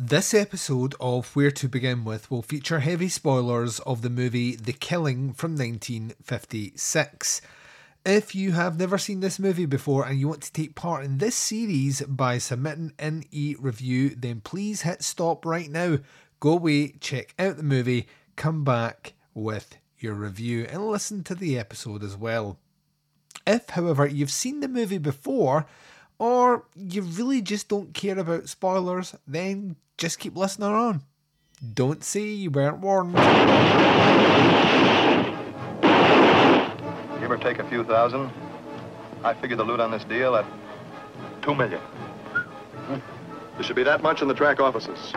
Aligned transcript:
This 0.00 0.32
episode 0.32 0.94
of 1.00 1.34
Where 1.34 1.50
to 1.50 1.68
Begin 1.68 2.04
With 2.04 2.30
will 2.30 2.40
feature 2.40 2.78
heavy 2.78 3.08
spoilers 3.08 3.80
of 3.80 4.00
the 4.00 4.08
movie 4.08 4.54
The 4.54 4.72
Killing 4.72 5.32
from 5.32 5.56
1956. 5.56 7.40
If 8.06 8.32
you 8.32 8.52
have 8.52 8.78
never 8.78 8.96
seen 8.96 9.18
this 9.18 9.40
movie 9.40 9.66
before 9.66 10.06
and 10.06 10.20
you 10.20 10.28
want 10.28 10.42
to 10.42 10.52
take 10.52 10.76
part 10.76 11.04
in 11.04 11.18
this 11.18 11.34
series 11.34 12.00
by 12.02 12.38
submitting 12.38 12.92
an 13.00 13.24
e 13.32 13.56
review, 13.58 14.10
then 14.10 14.40
please 14.40 14.82
hit 14.82 15.02
stop 15.02 15.44
right 15.44 15.68
now. 15.68 15.98
Go 16.38 16.52
away, 16.52 16.90
check 17.00 17.34
out 17.36 17.56
the 17.56 17.64
movie, 17.64 18.06
come 18.36 18.62
back 18.62 19.14
with 19.34 19.78
your 19.98 20.14
review, 20.14 20.64
and 20.70 20.86
listen 20.86 21.24
to 21.24 21.34
the 21.34 21.58
episode 21.58 22.04
as 22.04 22.16
well. 22.16 22.60
If, 23.44 23.70
however, 23.70 24.06
you've 24.06 24.30
seen 24.30 24.60
the 24.60 24.68
movie 24.68 24.98
before, 24.98 25.66
or 26.18 26.64
you 26.74 27.02
really 27.02 27.40
just 27.42 27.68
don't 27.68 27.94
care 27.94 28.18
about 28.18 28.48
spoilers, 28.48 29.14
then 29.26 29.76
just 29.96 30.18
keep 30.18 30.36
listening 30.36 30.70
on. 30.70 31.02
Don't 31.74 32.04
say 32.04 32.22
you 32.22 32.50
weren't 32.50 32.78
warned. 32.78 33.14
Give 37.20 37.30
or 37.30 37.36
take 37.36 37.58
a 37.58 37.68
few 37.68 37.84
thousand. 37.84 38.30
I 39.24 39.34
figure 39.34 39.56
the 39.56 39.64
loot 39.64 39.80
on 39.80 39.90
this 39.90 40.04
deal 40.04 40.36
at 40.36 40.46
two 41.42 41.54
million. 41.54 41.80
Hmm. 41.80 43.00
There 43.54 43.64
should 43.64 43.76
be 43.76 43.82
that 43.82 44.02
much 44.02 44.22
in 44.22 44.28
the 44.28 44.34
track 44.34 44.60
offices. 44.60 45.12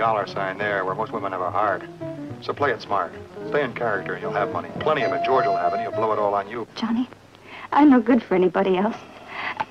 Dollar 0.00 0.26
sign 0.26 0.56
there 0.56 0.82
where 0.86 0.94
most 0.94 1.12
women 1.12 1.30
have 1.30 1.42
a 1.42 1.50
heart. 1.50 1.82
So 2.40 2.54
play 2.54 2.70
it 2.70 2.80
smart. 2.80 3.12
Stay 3.50 3.62
in 3.62 3.74
character 3.74 4.14
and 4.14 4.22
you'll 4.22 4.32
have 4.32 4.50
money. 4.50 4.70
Plenty 4.80 5.02
of 5.02 5.12
it. 5.12 5.22
George 5.26 5.44
will 5.44 5.58
have 5.58 5.74
it. 5.74 5.80
He'll 5.80 5.90
blow 5.90 6.10
it 6.14 6.18
all 6.18 6.34
on 6.34 6.48
you. 6.48 6.66
Johnny, 6.74 7.06
I'm 7.70 7.90
no 7.90 8.00
good 8.00 8.22
for 8.22 8.34
anybody 8.34 8.78
else. 8.78 8.96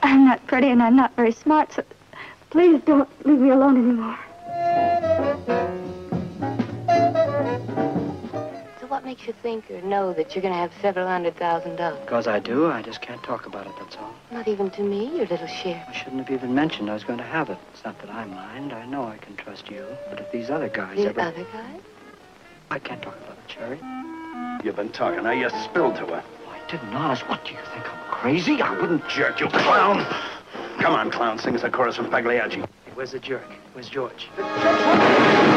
I'm 0.04 0.26
not 0.26 0.46
pretty 0.46 0.68
and 0.68 0.84
I'm 0.84 0.96
not 0.96 1.16
very 1.16 1.32
smart, 1.32 1.74
so 1.74 1.84
please 2.52 2.80
don't 2.86 3.10
leave 3.26 3.40
me 3.40 3.50
alone 3.50 3.78
anymore. 3.78 4.20
Makes 9.10 9.26
you 9.26 9.34
think 9.42 9.72
or 9.72 9.82
know 9.82 10.14
that 10.14 10.36
you're 10.36 10.42
going 10.44 10.54
to 10.54 10.60
have 10.60 10.72
several 10.84 11.08
hundred 11.08 11.36
thousand 11.36 11.78
dollars? 11.78 12.00
Because 12.02 12.28
I 12.28 12.38
do, 12.38 12.68
I 12.68 12.84
just 12.84 13.02
can't 13.02 13.24
talk 13.24 13.48
about 13.48 13.66
it, 13.66 13.74
that's 13.80 13.96
all. 13.96 14.14
Not 14.32 14.48
even 14.48 14.70
to 14.70 14.84
me, 14.84 15.18
your 15.18 15.26
little 15.26 15.48
share. 15.48 15.84
I 15.90 15.94
shouldn't 15.94 16.22
have 16.28 16.30
even 16.30 16.54
mentioned 16.54 16.92
I 16.92 16.94
was 16.94 17.04
going 17.04 17.18
to 17.18 17.24
have 17.24 17.50
it. 17.50 17.58
It's 17.74 17.84
not 17.84 18.00
that 18.02 18.12
I 18.12 18.26
mind. 18.26 18.72
I 18.72 18.86
know 18.86 19.06
I 19.08 19.18
can 19.18 19.36
trust 19.36 19.72
you. 19.72 19.84
But 20.12 20.20
if 20.20 20.32
these 20.32 20.52
other 20.52 20.70
guys 20.70 20.96
The 20.96 21.08
ever... 21.08 21.22
other 21.22 21.44
guys? 21.52 21.82
I 22.70 22.78
can't 22.78 23.02
talk 23.02 23.18
about 23.18 23.32
it, 23.32 23.48
Cherry. 23.48 23.80
You've 24.64 24.76
been 24.76 24.90
talking. 24.92 25.24
Now 25.24 25.32
you 25.32 25.50
spilled 25.64 25.96
to 25.96 26.06
her. 26.06 26.24
I 26.48 26.70
didn't, 26.70 26.94
honest. 26.94 27.28
What, 27.28 27.44
do 27.46 27.54
you 27.54 27.58
think 27.74 27.92
I'm 27.92 28.12
crazy? 28.12 28.62
I 28.62 28.80
wouldn't... 28.80 29.10
Jerk, 29.10 29.40
you 29.40 29.48
clown. 29.48 30.06
Come 30.78 30.94
on, 30.94 31.10
clown. 31.10 31.40
Sing 31.40 31.56
us 31.56 31.64
a 31.64 31.72
chorus 31.72 31.96
from 31.96 32.12
Pagliacci. 32.12 32.64
Where's 32.94 33.14
the 33.14 33.20
jerk? 33.20 33.50
Where's 33.74 33.90
George? 33.90 34.30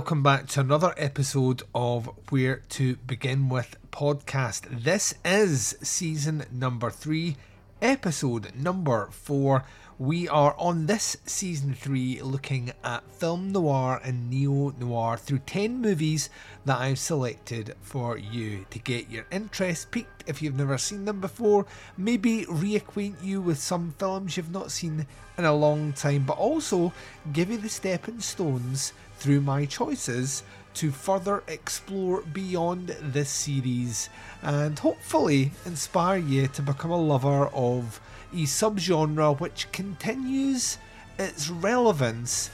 welcome 0.00 0.22
back 0.22 0.46
to 0.46 0.60
another 0.60 0.94
episode 0.96 1.62
of 1.74 2.08
Where 2.30 2.62
to 2.70 2.96
Begin 3.06 3.50
With 3.50 3.76
podcast. 3.90 4.82
This 4.82 5.12
is 5.26 5.76
season 5.82 6.44
number 6.50 6.88
three, 6.88 7.36
episode 7.82 8.54
number 8.54 9.10
four. 9.10 9.66
We 10.00 10.28
are 10.30 10.54
on 10.56 10.86
this 10.86 11.18
season 11.26 11.74
three 11.74 12.22
looking 12.22 12.72
at 12.82 13.10
film 13.10 13.52
noir 13.52 14.00
and 14.02 14.30
neo 14.30 14.70
noir 14.80 15.18
through 15.18 15.40
10 15.40 15.82
movies 15.82 16.30
that 16.64 16.78
I've 16.78 16.98
selected 16.98 17.74
for 17.82 18.16
you 18.16 18.64
to 18.70 18.78
get 18.78 19.10
your 19.10 19.26
interest 19.30 19.90
piqued 19.90 20.24
if 20.26 20.40
you've 20.40 20.56
never 20.56 20.78
seen 20.78 21.04
them 21.04 21.20
before, 21.20 21.66
maybe 21.98 22.46
reacquaint 22.46 23.22
you 23.22 23.42
with 23.42 23.58
some 23.58 23.94
films 23.98 24.38
you've 24.38 24.50
not 24.50 24.72
seen 24.72 25.06
in 25.36 25.44
a 25.44 25.52
long 25.52 25.92
time, 25.92 26.24
but 26.24 26.38
also 26.38 26.94
give 27.34 27.50
you 27.50 27.58
the 27.58 27.68
stepping 27.68 28.20
stones 28.20 28.94
through 29.18 29.42
my 29.42 29.66
choices 29.66 30.44
to 30.72 30.90
further 30.90 31.42
explore 31.46 32.22
beyond 32.22 32.96
this 33.02 33.28
series 33.28 34.08
and 34.40 34.78
hopefully 34.78 35.52
inspire 35.66 36.16
you 36.16 36.48
to 36.48 36.62
become 36.62 36.90
a 36.90 36.96
lover 36.96 37.48
of 37.48 38.00
a 38.32 38.44
subgenre 38.44 39.38
which 39.40 39.70
continues 39.72 40.78
its 41.18 41.50
relevance 41.50 42.50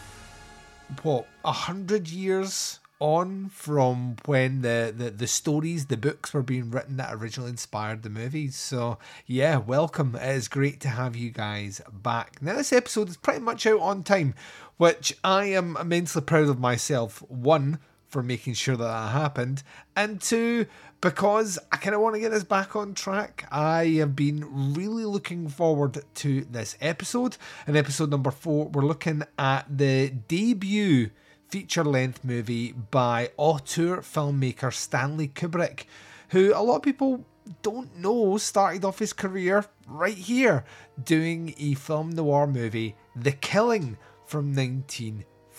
what 1.02 1.26
a 1.44 1.52
hundred 1.52 2.08
years 2.08 2.80
on 2.98 3.48
from 3.50 4.16
when 4.24 4.62
the, 4.62 4.94
the 4.96 5.10
the 5.10 5.26
stories 5.26 5.86
the 5.86 5.96
books 5.96 6.32
were 6.32 6.42
being 6.42 6.70
written 6.70 6.96
that 6.96 7.12
originally 7.12 7.50
inspired 7.50 8.02
the 8.02 8.08
movies 8.08 8.56
so 8.56 8.98
yeah 9.26 9.58
welcome. 9.58 10.14
It 10.14 10.36
is 10.36 10.48
great 10.48 10.80
to 10.80 10.88
have 10.88 11.14
you 11.14 11.30
guys 11.30 11.82
back. 11.92 12.40
Now 12.40 12.54
this 12.54 12.72
episode 12.72 13.10
is 13.10 13.18
pretty 13.18 13.40
much 13.40 13.66
out 13.66 13.80
on 13.80 14.02
time 14.02 14.34
which 14.78 15.16
i 15.24 15.44
am 15.46 15.76
immensely 15.78 16.22
proud 16.22 16.48
of 16.48 16.58
myself 16.58 17.22
one 17.28 17.78
for 18.08 18.22
making 18.22 18.54
sure 18.54 18.76
that 18.76 18.84
that 18.84 19.12
happened 19.12 19.62
and 19.94 20.20
two 20.20 20.66
because 21.00 21.58
i 21.72 21.76
kind 21.76 21.94
of 21.94 22.00
want 22.00 22.14
to 22.14 22.20
get 22.20 22.30
this 22.30 22.44
back 22.44 22.74
on 22.74 22.94
track 22.94 23.46
i 23.50 23.84
have 23.86 24.16
been 24.16 24.74
really 24.74 25.04
looking 25.04 25.48
forward 25.48 26.02
to 26.14 26.44
this 26.50 26.76
episode. 26.80 27.36
And 27.66 27.76
episode 27.76 28.10
number 28.10 28.30
four 28.30 28.68
we're 28.68 28.82
looking 28.82 29.22
at 29.38 29.66
the 29.68 30.10
debut 30.10 31.10
feature 31.48 31.84
length 31.84 32.24
movie 32.24 32.72
by 32.72 33.30
auteur 33.36 33.98
filmmaker 33.98 34.72
Stanley 34.72 35.28
Kubrick, 35.28 35.84
who 36.30 36.52
a 36.54 36.62
lot 36.62 36.76
of 36.76 36.82
people 36.82 37.24
don't 37.62 37.96
know 37.96 38.36
started 38.38 38.84
off 38.84 38.98
his 38.98 39.12
career 39.12 39.64
right 39.86 40.16
here 40.16 40.64
doing 41.02 41.54
a 41.58 41.74
film 41.74 42.10
noir 42.10 42.46
movie, 42.46 42.96
The 43.14 43.32
Killing 43.32 43.96
from 44.26 44.54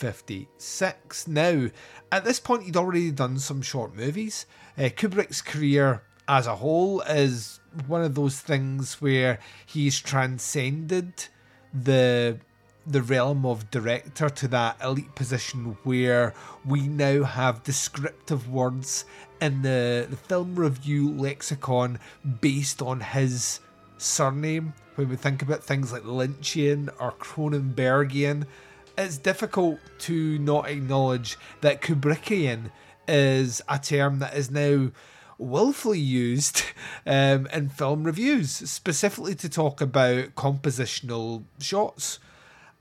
1956. 0.02 1.28
Now, 1.28 1.68
at 2.12 2.24
this 2.24 2.40
point, 2.40 2.63
he'd 2.63 2.78
already 2.78 3.12
done 3.12 3.40
some 3.40 3.62
short 3.62 3.96
movies. 3.96 4.46
Uh, 4.78 4.84
Kubrick's 4.84 5.41
career 5.41 6.03
as 6.28 6.47
a 6.47 6.58
whole 6.58 7.02
is 7.02 7.59
one 7.88 8.03
of 8.03 8.16
those 8.16 8.40
things 8.40 9.02
where 9.02 9.40
he's 9.66 10.00
transcended 10.00 11.25
the 11.74 12.40
the 12.86 13.02
realm 13.02 13.46
of 13.46 13.69
director 13.69 14.30
to 14.30 14.47
that 14.47 14.78
elite 14.81 15.13
position 15.13 15.78
where 15.84 16.34
we 16.66 16.88
now 16.88 17.22
have 17.24 17.62
descriptive 17.63 18.50
words 18.50 19.03
in 19.41 19.62
the, 19.62 20.07
the 20.09 20.16
film 20.16 20.56
review 20.56 21.12
lexicon 21.12 22.00
based 22.40 22.81
on 22.81 23.02
his 23.02 23.59
surname. 23.97 24.74
When 24.96 25.09
we 25.09 25.18
think 25.18 25.41
about 25.41 25.63
things 25.66 25.91
like 25.91 26.03
Lynchian 26.03 26.90
or 26.97 27.12
Cronenbergian, 27.12 28.46
it's 28.97 29.18
difficult 29.18 29.80
to 30.00 30.40
not 30.40 30.69
acknowledge 30.69 31.38
that 31.62 31.81
Kubrickian 31.81 32.72
is 33.08 33.62
a 33.69 33.80
term 33.80 34.19
that 34.19 34.36
is 34.36 34.51
now 34.51 34.92
willfully 35.38 36.00
used 36.00 36.63
um, 37.06 37.48
in 37.54 37.69
film 37.69 38.04
reviews, 38.04 38.51
specifically 38.51 39.36
to 39.36 39.50
talk 39.50 39.81
about 39.81 40.36
compositional 40.36 41.44
shots. 41.60 42.19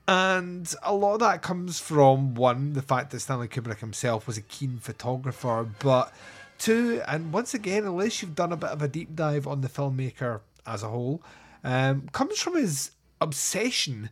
And 0.07 0.73
a 0.83 0.93
lot 0.93 1.15
of 1.15 1.19
that 1.19 1.41
comes 1.41 1.79
from 1.79 2.33
one, 2.33 2.73
the 2.73 2.81
fact 2.81 3.11
that 3.11 3.19
Stanley 3.19 3.49
Kubrick 3.49 3.79
himself 3.79 4.25
was 4.25 4.37
a 4.37 4.41
keen 4.41 4.77
photographer, 4.77 5.67
but 5.79 6.13
two, 6.57 7.01
and 7.07 7.33
once 7.33 7.53
again, 7.53 7.83
unless 7.83 8.21
you've 8.21 8.35
done 8.35 8.53
a 8.53 8.57
bit 8.57 8.69
of 8.69 8.81
a 8.81 8.87
deep 8.87 9.15
dive 9.15 9.45
on 9.45 9.61
the 9.61 9.67
filmmaker 9.67 10.39
as 10.65 10.81
a 10.81 10.87
whole, 10.87 11.21
um, 11.63 12.07
comes 12.13 12.39
from 12.39 12.55
his 12.55 12.91
obsession 13.19 14.09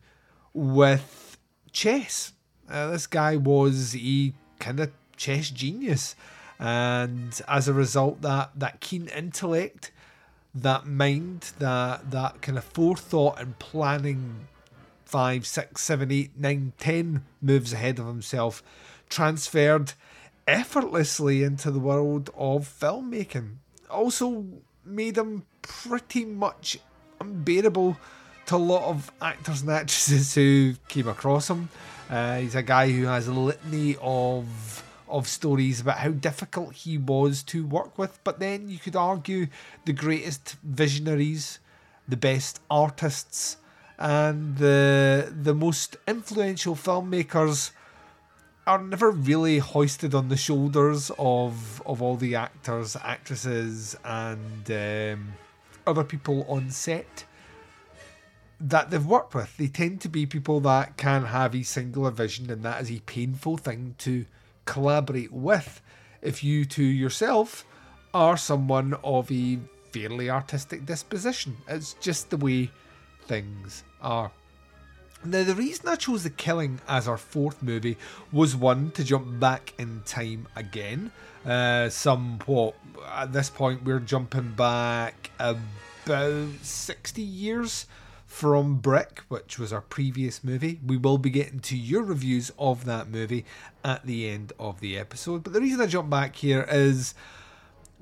with 0.53 1.25
chess. 1.75 2.31
Uh, 2.69 2.89
this 2.92 3.06
guy 3.06 3.36
was 3.36 3.95
a 3.95 4.33
kind 4.60 4.80
of 4.80 4.92
chess 5.18 5.51
genius, 5.51 6.16
and 6.57 7.39
as 7.48 7.68
a 7.68 7.74
result, 7.74 8.22
that 8.22 8.51
that 8.56 8.80
keen 8.80 9.07
intellect, 9.10 9.92
that 10.56 10.88
mind, 10.88 11.51
that 11.60 12.10
that 12.10 12.42
kind 12.42 12.57
of 12.57 12.63
forethought 12.63 13.39
and 13.39 13.60
planning 13.60 14.48
five, 15.04 15.45
six, 15.45 15.81
seven, 15.81 16.12
eight, 16.12 16.31
nine, 16.39 16.74
ten 16.80 17.24
moves 17.42 17.74
ahead 17.74 18.00
of 18.00 18.07
himself, 18.07 18.63
transferred 19.10 19.94
effortlessly 20.48 21.44
into 21.44 21.69
the 21.69 21.80
world 21.80 22.30
of 22.36 22.68
filmmaking. 22.68 23.57
Also 23.89 24.45
made 24.83 25.18
him 25.18 25.45
pretty 25.62 26.25
much 26.25 26.80
unbearable 27.19 27.98
to 28.47 28.56
a 28.56 28.57
lot 28.57 28.83
of 28.83 29.12
actors 29.21 29.62
and 29.62 29.71
actresses 29.71 30.36
who 30.36 30.75
came 30.88 31.07
across 31.07 31.50
him. 31.50 31.69
Uh, 32.09 32.38
he's 32.38 32.56
a 32.56 32.62
guy 32.62 32.92
who 32.92 33.06
has 33.06 33.27
a 33.27 33.33
litany 33.33 33.97
of 34.01 34.83
of 35.07 35.27
stories 35.27 35.80
about 35.81 36.00
how 36.00 36.09
difficult 36.09 36.74
he 36.74 36.97
was 36.97 37.44
to 37.44 37.65
work 37.65 37.97
with, 37.97 38.19
but 38.24 38.39
then 38.39 38.69
you 38.69 38.80
could 38.80 38.95
argue 38.95 39.47
the 39.86 39.94
greatest 39.94 40.56
visionaries, 40.63 41.59
the 42.07 42.18
best 42.18 42.59
artists, 42.69 43.57
and 43.97 44.57
the 44.57 45.33
the 45.44 45.53
most 45.53 45.98
influential 46.07 46.75
filmmakers 46.75 47.71
are 48.68 48.81
never 48.81 49.12
really 49.12 49.59
hoisted 49.59 50.15
on 50.15 50.30
the 50.30 50.38
shoulders 50.38 51.12
of 51.18 51.81
of 51.86 52.01
all 52.01 52.15
the 52.18 52.36
actors, 52.36 52.95
actresses, 53.03 53.95
and 54.03 54.71
um, 54.71 55.33
other 55.88 56.03
people 56.03 56.45
on 56.50 56.69
set 56.71 57.25
that 58.59 58.89
they've 58.89 59.05
worked 59.05 59.33
with. 59.33 59.55
They 59.57 59.67
tend 59.67 60.01
to 60.01 60.09
be 60.09 60.25
people 60.25 60.59
that 60.61 60.97
can 60.97 61.25
have 61.25 61.55
a 61.55 61.63
singular 61.63 62.11
vision, 62.11 62.49
and 62.49 62.63
that 62.63 62.81
is 62.81 62.91
a 62.91 62.99
painful 63.01 63.57
thing 63.57 63.95
to 63.99 64.25
collaborate 64.65 65.31
with. 65.31 65.81
If 66.21 66.43
you 66.43 66.65
to 66.65 66.83
yourself 66.83 67.65
are 68.13 68.37
someone 68.37 68.95
of 69.03 69.31
a 69.31 69.59
fairly 69.91 70.29
artistic 70.29 70.85
disposition, 70.85 71.57
it's 71.67 71.93
just 71.95 72.29
the 72.29 72.37
way 72.37 72.71
things 73.27 73.83
are. 74.01 74.31
Now, 75.23 75.43
the 75.43 75.55
reason 75.55 75.87
I 75.87 75.95
chose 75.95 76.23
The 76.23 76.29
Killing 76.29 76.79
as 76.87 77.07
our 77.07 77.17
fourth 77.17 77.63
movie 77.63 77.97
was 78.31 78.55
one 78.55 78.91
to 78.91 79.03
jump 79.03 79.39
back 79.39 79.73
in 79.79 80.03
time 80.05 80.47
again. 80.55 81.11
Uh, 81.43 81.89
some, 81.89 82.39
what, 82.45 82.75
at 83.11 83.33
this 83.33 83.49
point, 83.49 83.83
we're 83.83 83.99
jumping 83.99 84.51
back 84.51 85.31
about 85.39 86.49
60 86.61 87.21
years 87.21 87.87
from 88.35 88.75
Brick, 88.75 89.21
which 89.29 89.57
was 89.57 89.71
our 89.71 89.79
previous 89.79 90.43
movie. 90.43 90.81
We 90.85 90.97
will 90.97 91.17
be 91.17 91.29
getting 91.29 91.61
to 91.61 91.77
your 91.77 92.03
reviews 92.03 92.51
of 92.59 92.83
that 92.83 93.07
movie 93.07 93.45
at 93.81 94.05
the 94.05 94.27
end 94.27 94.51
of 94.59 94.81
the 94.81 94.97
episode. 94.97 95.41
But 95.41 95.53
the 95.53 95.61
reason 95.61 95.79
I 95.79 95.85
jump 95.85 96.09
back 96.09 96.35
here 96.35 96.67
is 96.69 97.15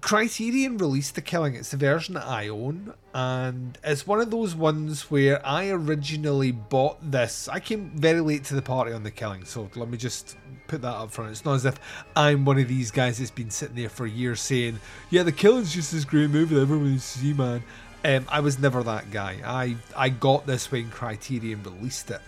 Criterion 0.02 0.80
released 0.80 1.14
The 1.14 1.22
Killing. 1.22 1.54
It's 1.54 1.70
the 1.70 1.78
version 1.78 2.16
that 2.16 2.26
I 2.26 2.48
own, 2.48 2.96
and 3.14 3.78
it's 3.84 4.08
one 4.08 4.22
of 4.22 4.32
those 4.32 4.56
ones 4.56 5.12
where 5.12 5.46
I 5.46 5.70
originally 5.70 6.52
bought 6.52 7.12
this. 7.12 7.48
I 7.48 7.60
came 7.60 7.92
very 7.92 8.20
late 8.20 8.44
to 8.46 8.56
the 8.56 8.64
party 8.64 8.92
on 8.92 9.04
The 9.04 9.12
Killing, 9.12 9.46
so 9.46 9.70
let 9.76 9.88
me 9.88 10.00
just 10.00 10.36
put 10.68 10.82
that 10.82 10.96
up 10.96 11.12
front. 11.12 11.30
It's 11.30 11.46
not 11.46 11.54
as 11.54 11.66
if 11.66 11.80
I'm 12.16 12.44
one 12.44 12.58
of 12.58 12.68
these 12.68 12.90
guys 12.90 13.20
that's 13.20 13.30
been 13.30 13.52
sitting 13.52 13.76
there 13.76 13.88
for 13.88 14.08
years 14.08 14.42
saying, 14.42 14.80
"Yeah, 15.12 15.22
The 15.22 15.32
Killing's 15.32 15.76
just 15.76 15.92
this 15.92 16.06
great 16.06 16.32
movie 16.32 16.56
that 16.56 16.62
everyone 16.62 16.90
needs 16.90 17.14
to 17.14 17.20
see, 17.20 17.34
man." 17.34 17.62
Um, 18.06 18.26
I 18.30 18.42
was 18.42 18.60
never 18.60 18.84
that 18.84 19.12
guy. 19.12 19.38
I 19.46 19.76
I 19.96 20.10
got 20.10 20.46
this 20.46 20.72
when 20.72 20.90
Criterion 20.90 21.64
released 21.64 22.12
it, 22.12 22.22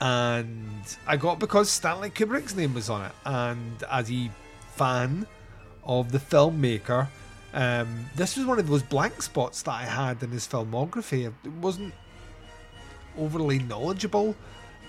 and 0.00 0.96
I 1.06 1.16
got 1.16 1.38
because 1.38 1.70
Stanley 1.70 2.10
Kubrick's 2.10 2.54
name 2.54 2.74
was 2.74 2.90
on 2.90 3.06
it, 3.06 3.12
and 3.24 3.82
as 3.90 4.10
a 4.10 4.30
fan 4.74 5.26
of 5.84 6.12
the 6.12 6.18
filmmaker. 6.18 7.08
Um, 7.54 8.04
this 8.14 8.36
was 8.36 8.44
one 8.44 8.58
of 8.58 8.68
those 8.68 8.82
blank 8.82 9.22
spots 9.22 9.62
that 9.62 9.72
I 9.72 9.84
had 9.84 10.22
in 10.22 10.30
his 10.30 10.46
filmography. 10.46 11.26
It 11.26 11.50
wasn't 11.52 11.94
overly 13.18 13.58
knowledgeable 13.58 14.36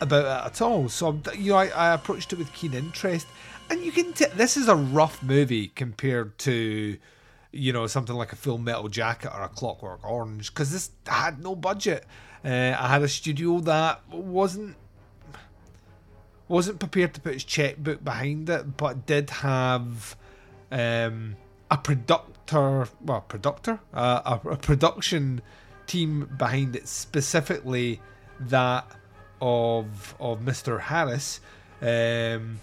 about 0.01 0.25
it 0.25 0.45
at 0.47 0.61
all. 0.61 0.89
So 0.89 1.19
you 1.37 1.51
know, 1.53 1.57
I, 1.57 1.67
I 1.67 1.93
approached 1.93 2.33
it 2.33 2.39
with 2.39 2.51
keen 2.53 2.73
interest, 2.73 3.27
and 3.69 3.81
you 3.81 3.91
can. 3.91 4.13
T- 4.13 4.25
this 4.35 4.57
is 4.57 4.67
a 4.67 4.75
rough 4.75 5.23
movie 5.23 5.69
compared 5.69 6.37
to, 6.39 6.97
you 7.51 7.73
know, 7.73 7.87
something 7.87 8.15
like 8.15 8.31
a 8.31 8.35
Full 8.35 8.57
Metal 8.57 8.87
Jacket 8.87 9.31
or 9.33 9.43
a 9.43 9.49
Clockwork 9.49 10.05
Orange, 10.07 10.53
because 10.53 10.71
this 10.71 10.91
had 11.05 11.41
no 11.41 11.55
budget. 11.55 12.05
Uh, 12.43 12.75
I 12.77 12.87
had 12.87 13.01
a 13.01 13.07
studio 13.07 13.59
that 13.61 14.07
wasn't 14.09 14.75
wasn't 16.47 16.79
prepared 16.79 17.13
to 17.13 17.21
put 17.21 17.35
its 17.35 17.43
checkbook 17.43 18.03
behind 18.03 18.49
it, 18.49 18.75
but 18.77 19.05
did 19.05 19.29
have 19.29 20.15
um, 20.71 21.35
a 21.69 21.77
producer, 21.77 22.87
well, 23.01 23.21
producer, 23.21 23.79
uh, 23.93 24.39
a, 24.43 24.49
a 24.49 24.57
production 24.57 25.41
team 25.85 26.29
behind 26.37 26.75
it, 26.75 26.87
specifically 26.87 28.01
that 28.39 28.89
of 29.41 30.15
of 30.19 30.39
Mr. 30.41 30.79
Harris, 30.79 31.39
um, 31.81 32.59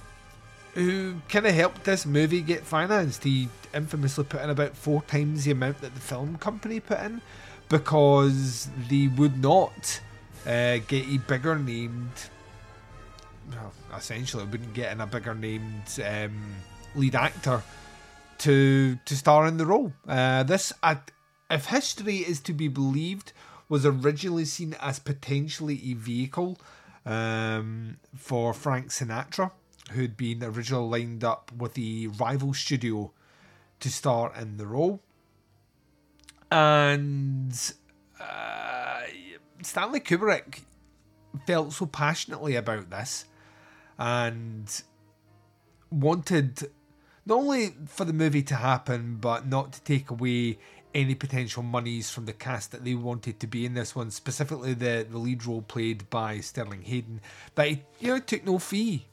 who 0.76 1.14
kind 1.30 1.46
of 1.46 1.54
helped 1.54 1.84
this 1.84 2.04
movie 2.04 2.42
get 2.42 2.62
financed. 2.62 3.24
He 3.24 3.48
infamously 3.72 4.24
put 4.24 4.42
in 4.42 4.50
about 4.50 4.76
four 4.76 5.00
times 5.02 5.44
the 5.44 5.52
amount 5.52 5.80
that 5.80 5.94
the 5.94 6.00
film 6.00 6.36
company 6.36 6.80
put 6.80 7.00
in 7.00 7.22
because 7.70 8.68
they 8.90 9.06
would 9.08 9.40
not 9.40 10.00
uh, 10.46 10.76
get 10.86 11.08
a 11.08 11.16
bigger 11.26 11.58
named. 11.58 12.12
Well, 13.50 13.72
essentially, 13.96 14.44
wouldn't 14.44 14.74
get 14.74 14.92
in 14.92 15.00
a 15.00 15.06
bigger 15.06 15.34
named 15.34 15.98
um, 16.04 16.56
lead 16.94 17.14
actor 17.14 17.62
to 18.38 18.98
to 19.02 19.16
star 19.16 19.46
in 19.46 19.56
the 19.56 19.64
role. 19.64 19.94
Uh, 20.06 20.42
this, 20.42 20.74
uh, 20.82 20.96
if 21.50 21.66
history 21.66 22.18
is 22.18 22.38
to 22.40 22.52
be 22.52 22.68
believed, 22.68 23.32
was 23.70 23.86
originally 23.86 24.44
seen 24.44 24.76
as 24.78 24.98
potentially 24.98 25.80
a 25.90 25.94
vehicle 25.94 26.58
um, 27.06 27.96
for 28.14 28.52
Frank 28.52 28.88
Sinatra, 28.88 29.52
who'd 29.92 30.16
been 30.16 30.42
originally 30.42 31.02
lined 31.02 31.24
up 31.24 31.52
with 31.56 31.74
the 31.74 32.08
rival 32.08 32.54
studio 32.54 33.12
to 33.80 33.90
star 33.90 34.32
in 34.38 34.56
the 34.56 34.66
role. 34.66 35.00
And 36.50 37.52
uh, 38.20 39.02
Stanley 39.62 40.00
Kubrick 40.00 40.62
felt 41.46 41.72
so 41.72 41.86
passionately 41.86 42.56
about 42.56 42.90
this 42.90 43.26
and 43.98 44.82
wanted 45.90 46.70
not 47.24 47.38
only 47.38 47.74
for 47.86 48.04
the 48.04 48.12
movie 48.12 48.42
to 48.42 48.54
happen, 48.54 49.16
but 49.20 49.46
not 49.46 49.72
to 49.72 49.82
take 49.82 50.10
away 50.10 50.58
any 50.94 51.14
potential 51.14 51.62
monies 51.62 52.10
from 52.10 52.24
the 52.24 52.32
cast 52.32 52.72
that 52.72 52.84
they 52.84 52.94
wanted 52.94 53.38
to 53.40 53.46
be 53.46 53.66
in 53.66 53.74
this 53.74 53.94
one, 53.94 54.10
specifically 54.10 54.72
the, 54.72 55.06
the 55.10 55.18
lead 55.18 55.44
role 55.44 55.62
played 55.62 56.08
by 56.08 56.40
Sterling 56.40 56.82
Hayden, 56.82 57.20
that 57.54 57.68
he 57.68 57.82
you 58.00 58.08
know 58.08 58.18
took 58.18 58.44
no 58.44 58.58
fee. 58.58 59.06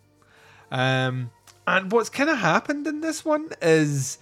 Um, 0.73 1.29
and 1.67 1.91
what's 1.91 2.09
kind 2.09 2.29
of 2.29 2.39
happened 2.39 2.87
in 2.87 3.01
this 3.01 3.23
one 3.23 3.51
is 3.61 4.17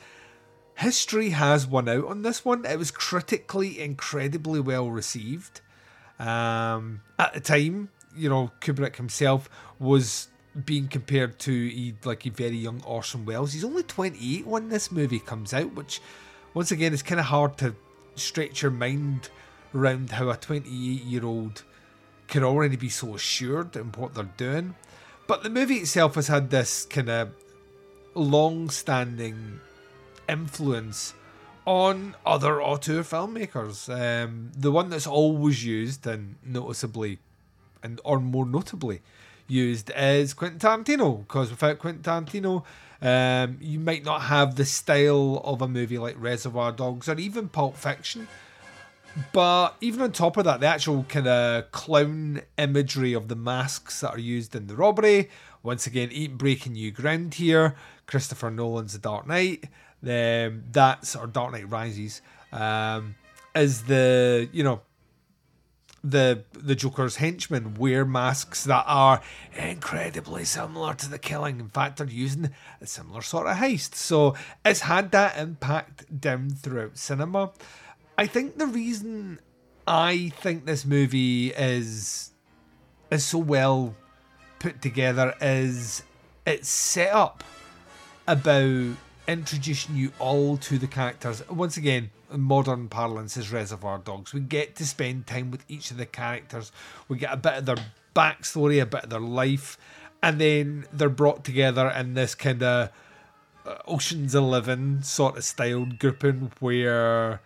history 0.76 1.30
has 1.30 1.66
won 1.66 1.88
out 1.88 2.06
on 2.06 2.22
this 2.22 2.44
one. 2.44 2.66
It 2.66 2.78
was 2.78 2.92
critically 2.92 3.80
incredibly 3.80 4.60
well 4.60 4.92
received. 4.92 5.62
Um, 6.20 7.02
at 7.18 7.34
the 7.34 7.40
time, 7.40 7.90
you 8.16 8.30
know, 8.30 8.52
Kubrick 8.60 8.98
himself 8.98 9.50
was 9.80 10.28
being 10.66 10.90
compared 10.90 11.40
to 11.40 11.72
a, 11.74 12.08
like 12.08 12.26
a 12.26 12.30
very 12.30 12.58
young 12.58 12.84
Orson 12.84 13.26
Welles. 13.26 13.54
He's 13.54 13.64
only 13.64 13.84
28 13.84 14.46
when 14.46 14.68
this 14.68 14.92
movie 14.92 15.20
comes 15.20 15.54
out, 15.54 15.74
which 15.74 16.02
once 16.54 16.72
again 16.72 16.94
is 16.94 17.02
kind 17.02 17.22
of 17.22 17.28
hard 17.28 17.58
to 17.60 17.74
stretch 18.16 18.62
your 18.62 18.72
mind 18.72 19.30
around 19.74 20.12
how 20.12 20.30
a 20.30 20.36
28 20.36 20.70
year 20.70 21.24
old 21.24 21.64
can 22.28 22.44
already 22.44 22.76
be 22.76 22.90
so 22.90 23.16
assured 23.16 23.76
in 23.78 23.86
what 23.94 24.14
they're 24.14 24.26
doing. 24.36 24.76
But 25.32 25.44
the 25.44 25.50
movie 25.50 25.76
itself 25.76 26.16
has 26.16 26.28
had 26.28 26.50
this 26.50 26.84
kind 26.84 27.08
of 27.08 27.30
long 28.16 28.70
standing 28.70 29.62
influence 30.28 31.14
on 31.66 32.18
other 32.26 32.62
auteur 32.62 33.02
filmmakers. 33.02 33.88
Um, 33.88 34.52
the 34.58 34.74
one 34.74 34.90
that's 34.90 35.08
always 35.08 35.64
used 35.64 36.06
and 36.06 36.36
noticeably, 36.46 37.20
and 37.82 38.02
or 38.04 38.20
more 38.20 38.46
notably, 38.46 39.00
used 39.48 39.90
is 39.96 40.34
Quentin 40.34 40.60
Tarantino 40.60 41.20
because 41.20 41.50
without 41.50 41.80
Quentin 41.80 42.04
Tarantino, 42.04 42.66
um, 43.02 43.58
you 43.62 43.80
might 43.80 44.04
not 44.04 44.24
have 44.24 44.58
the 44.58 44.66
style 44.66 45.42
of 45.46 45.62
a 45.62 45.68
movie 45.70 45.98
like 45.98 46.18
Reservoir 46.20 46.74
Dogs 46.74 47.08
or 47.08 47.18
even 47.18 47.48
Pulp 47.48 47.78
Fiction. 47.78 48.28
But 49.34 49.76
even 49.82 50.02
on 50.02 50.12
top 50.12 50.38
of 50.38 50.46
that, 50.46 50.60
the 50.60 50.68
actual 50.68 51.04
kind 51.04 51.28
of 51.28 51.72
clown 51.72 52.42
imagery 52.58 53.14
of 53.14 53.28
the 53.28 53.36
masks 53.36 54.02
that 54.02 54.12
are 54.12 54.20
used 54.20 54.56
in 54.56 54.68
the 54.68 54.76
robbery, 54.76 55.30
once 55.64 55.86
again, 55.88 56.10
breaking 56.38 56.74
new 56.74 56.92
ground 56.92 57.36
here. 57.36 57.76
Christopher 58.08 58.52
Nolan's 58.52 58.94
The 58.94 59.00
Dark 59.00 59.28
Knight, 59.28 59.66
um, 60.04 60.64
that's 60.72 61.16
or 61.16 61.28
Dark 61.28 61.54
Knight 61.54 61.70
Rises, 61.70 62.22
um, 62.52 63.16
is 63.56 63.84
the 63.84 64.50
you 64.52 64.64
know 64.64 64.82
the 66.04 66.44
the 66.54 66.76
Joker's 66.76 67.18
henchmen 67.18 67.76
wear 67.76 68.06
masks 68.06 68.64
that 68.64 68.84
are 68.88 69.22
incredibly 69.56 70.46
similar 70.46 70.94
to 70.96 71.10
the 71.10 71.20
killing. 71.20 71.60
In 71.60 71.70
fact, 71.70 71.98
they're 71.98 72.08
using 72.08 72.50
a 72.82 72.88
similar 72.88 73.22
sort 73.22 73.48
of 73.48 73.58
heist. 73.58 73.96
So 73.96 74.36
it's 74.66 74.82
had 74.82 75.12
that 75.12 75.38
impact 75.38 76.20
down 76.20 76.50
throughout 76.50 76.98
cinema. 76.98 77.52
I 78.22 78.28
think 78.28 78.60
the 78.60 78.68
reason 78.68 79.40
I 79.88 80.30
think 80.42 80.68
this 80.68 80.86
movie 80.86 81.48
is 81.48 82.30
is 83.10 83.26
so 83.26 83.40
well 83.40 83.96
put 84.60 84.80
together 84.80 85.34
is 85.42 86.04
its 86.46 86.70
set 86.70 87.12
up 87.12 87.44
about 88.28 88.96
introducing 89.28 89.96
you 89.96 90.12
all 90.20 90.58
to 90.58 90.78
the 90.78 90.86
characters. 90.86 91.42
Once 91.50 91.78
again, 91.78 92.12
in 92.32 92.42
modern 92.42 92.90
parlance 92.90 93.38
is 93.38 93.52
Reservoir 93.52 93.98
Dogs. 93.98 94.36
We 94.36 94.42
get 94.42 94.76
to 94.76 94.86
spend 94.86 95.26
time 95.26 95.50
with 95.50 95.66
each 95.68 95.90
of 95.90 95.98
the 95.98 96.06
characters. 96.06 96.72
We 97.08 97.18
get 97.18 97.34
a 97.34 97.38
bit 97.38 97.54
of 97.54 97.66
their 97.66 97.84
backstory, 98.16 98.80
a 98.80 98.86
bit 98.86 99.06
of 99.06 99.10
their 99.10 99.20
life, 99.20 99.80
and 100.22 100.40
then 100.40 100.86
they're 100.94 101.10
brought 101.10 101.44
together 101.44 101.90
in 101.90 102.14
this 102.14 102.36
kind 102.36 102.62
of 102.62 102.92
uh, 103.66 103.78
Ocean's 103.88 104.36
Eleven 104.36 105.02
sort 105.02 105.38
of 105.38 105.44
styled 105.44 105.98
grouping 105.98 106.52
where 106.60 107.42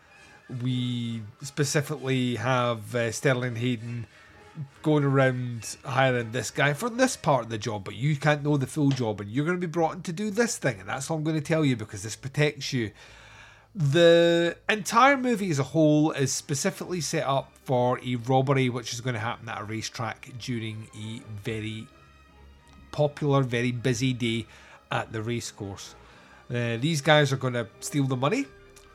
we 0.61 1.21
specifically 1.41 2.35
have 2.35 2.93
uh, 2.95 3.11
Sterling 3.11 3.55
Hayden 3.55 4.07
going 4.83 5.03
around 5.03 5.77
hiring 5.83 6.31
this 6.31 6.51
guy 6.51 6.73
for 6.73 6.89
this 6.89 7.17
part 7.17 7.45
of 7.45 7.49
the 7.49 7.57
job, 7.57 7.83
but 7.83 7.95
you 7.95 8.15
can't 8.15 8.43
know 8.43 8.57
the 8.57 8.67
full 8.67 8.89
job, 8.89 9.19
and 9.19 9.29
you're 9.29 9.45
going 9.45 9.57
to 9.57 9.67
be 9.67 9.71
brought 9.71 9.95
in 9.95 10.01
to 10.03 10.13
do 10.13 10.29
this 10.29 10.57
thing, 10.57 10.79
and 10.79 10.89
that's 10.89 11.09
all 11.09 11.17
I'm 11.17 11.23
going 11.23 11.35
to 11.35 11.41
tell 11.41 11.65
you 11.65 11.75
because 11.75 12.03
this 12.03 12.15
protects 12.15 12.71
you. 12.71 12.91
The 13.73 14.55
entire 14.69 15.17
movie 15.17 15.49
as 15.49 15.59
a 15.59 15.63
whole 15.63 16.11
is 16.11 16.31
specifically 16.31 17.01
set 17.01 17.25
up 17.27 17.51
for 17.65 17.99
a 17.99 18.15
robbery 18.15 18.69
which 18.69 18.93
is 18.93 19.01
going 19.01 19.15
to 19.15 19.19
happen 19.19 19.49
at 19.49 19.59
a 19.59 19.65
racetrack 19.65 20.31
during 20.39 20.87
a 20.95 21.21
very 21.43 21.87
popular, 22.93 23.41
very 23.41 23.73
busy 23.73 24.13
day 24.13 24.45
at 24.91 25.11
the 25.11 25.21
racecourse. 25.21 25.95
Uh, 26.49 26.77
these 26.77 27.01
guys 27.01 27.33
are 27.33 27.37
going 27.37 27.53
to 27.53 27.67
steal 27.81 28.05
the 28.05 28.15
money 28.15 28.45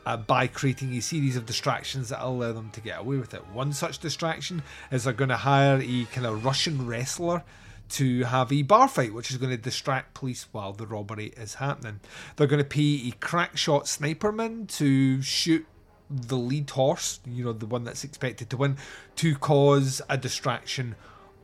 uh, 0.05 0.17
by 0.17 0.47
creating 0.47 0.93
a 0.93 1.01
series 1.01 1.35
of 1.35 1.45
distractions 1.45 2.09
that 2.09 2.23
allow 2.23 2.51
them 2.51 2.69
to 2.71 2.81
get 2.81 2.99
away 2.99 3.17
with 3.17 3.33
it. 3.33 3.47
One 3.47 3.73
such 3.73 3.99
distraction 3.99 4.63
is 4.91 5.03
they're 5.03 5.13
going 5.13 5.29
to 5.29 5.37
hire 5.37 5.79
a 5.81 6.05
kind 6.05 6.25
of 6.25 6.43
Russian 6.43 6.87
wrestler 6.87 7.43
to 7.89 8.23
have 8.23 8.51
a 8.51 8.61
bar 8.61 8.87
fight, 8.87 9.13
which 9.13 9.31
is 9.31 9.37
going 9.37 9.51
to 9.51 9.57
distract 9.57 10.13
police 10.13 10.47
while 10.51 10.71
the 10.71 10.87
robbery 10.87 11.33
is 11.37 11.55
happening. 11.55 11.99
They're 12.35 12.47
going 12.47 12.63
to 12.63 12.67
pay 12.67 13.09
a 13.09 13.11
crack 13.19 13.57
shot 13.57 13.83
sniperman 13.85 14.67
to 14.77 15.21
shoot 15.21 15.65
the 16.09 16.37
lead 16.37 16.69
horse, 16.69 17.19
you 17.25 17.43
know, 17.45 17.53
the 17.53 17.65
one 17.65 17.83
that's 17.83 18.03
expected 18.03 18.49
to 18.49 18.57
win, 18.57 18.77
to 19.17 19.35
cause 19.35 20.01
a 20.09 20.17
distraction 20.17 20.95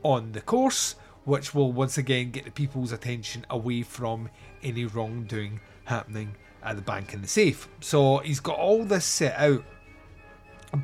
on 0.04 0.32
the 0.32 0.42
course, 0.42 0.96
which 1.26 1.54
will 1.54 1.72
once 1.72 1.98
again 1.98 2.32
get 2.32 2.46
the 2.46 2.52
people's 2.52 2.92
attention 2.92 3.46
away 3.50 3.82
from 3.82 4.30
any 4.64 4.86
wrongdoing 4.86 5.60
happening 5.86 6.36
at 6.64 6.76
the 6.76 6.82
bank 6.82 7.14
and 7.14 7.24
the 7.24 7.28
safe. 7.28 7.68
So 7.80 8.18
he's 8.20 8.40
got 8.40 8.58
all 8.58 8.84
this 8.84 9.06
set 9.06 9.38
out, 9.38 9.64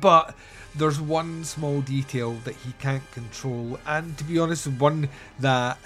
but 0.00 0.34
there's 0.74 1.00
one 1.00 1.44
small 1.44 1.80
detail 1.80 2.32
that 2.44 2.56
he 2.56 2.72
can't 2.80 3.08
control, 3.12 3.78
and 3.86 4.16
to 4.18 4.24
be 4.24 4.38
honest, 4.38 4.66
one 4.66 5.08
that 5.38 5.78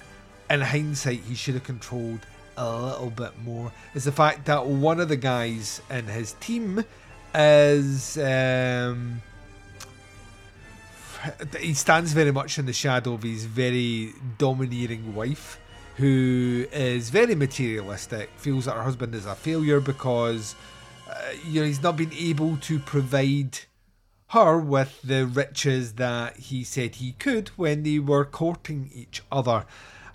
in 0.51 0.61
hindsight 0.61 1.21
he 1.21 1.35
should 1.35 1.55
have 1.55 1.65
controlled 1.65 2.21
a 2.57 2.77
little 2.77 3.11
bit 3.11 3.39
more 3.45 3.71
is 3.95 4.05
the 4.05 4.13
fact 4.13 4.47
that 4.47 4.67
one 4.67 4.99
of 4.99 5.09
the 5.09 5.17
guys 5.17 5.81
in 5.91 6.07
his 6.07 6.33
team 6.41 6.85
is 7.35 8.19
um, 8.19 9.23
he 11.61 11.75
stands 11.75 12.13
very 12.13 12.33
much 12.33 12.59
in 12.59 12.67
the 12.67 12.73
shadow 12.73 13.15
of 13.15 13.23
his 13.23 13.45
very 13.45 14.13
domineering 14.39 15.15
wife 15.15 15.61
who 15.99 16.65
is 16.71 17.11
very 17.11 17.35
materialistic, 17.35 18.31
feels 18.37 18.67
that 18.67 18.75
her 18.77 18.85
husband 18.85 19.15
is 19.17 19.27
a 19.27 19.35
failure 19.35 19.81
because 19.81 20.55
uh, 21.11 21.15
you 21.45 21.61
know 21.61 21.67
he's 21.67 21.83
not 21.83 21.97
been 21.97 22.13
able 22.13 22.57
to 22.59 22.79
provide 22.79 23.59
her 24.29 24.59
with 24.59 25.03
the 25.03 25.27
riches 25.27 25.95
that 25.95 26.37
he 26.37 26.63
said 26.63 26.97
he 26.97 27.13
could 27.13 27.49
when 27.57 27.83
they 27.83 27.99
were 27.99 28.25
courting 28.25 28.91
each 28.95 29.23
other. 29.33 29.67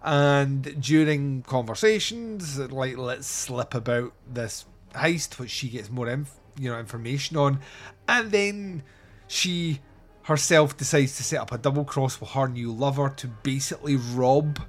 And 0.02 0.82
during 0.82 1.42
conversations, 1.42 2.58
like 2.60 2.98
let's 2.98 3.28
slip 3.28 3.74
about 3.74 4.14
this 4.32 4.66
heist, 4.94 5.38
which 5.38 5.52
she 5.52 5.68
gets 5.68 5.90
more 5.90 6.08
inf- 6.08 6.40
you 6.58 6.72
know 6.72 6.80
information 6.80 7.36
on, 7.36 7.60
and 8.08 8.32
then 8.32 8.84
she 9.28 9.82
herself 10.24 10.78
decides 10.78 11.18
to 11.18 11.24
set 11.24 11.42
up 11.42 11.52
a 11.52 11.58
double 11.58 11.84
cross 11.84 12.22
with 12.22 12.30
her 12.30 12.48
new 12.48 12.72
lover 12.72 13.10
to 13.18 13.28
basically 13.28 13.98
rob 13.98 14.60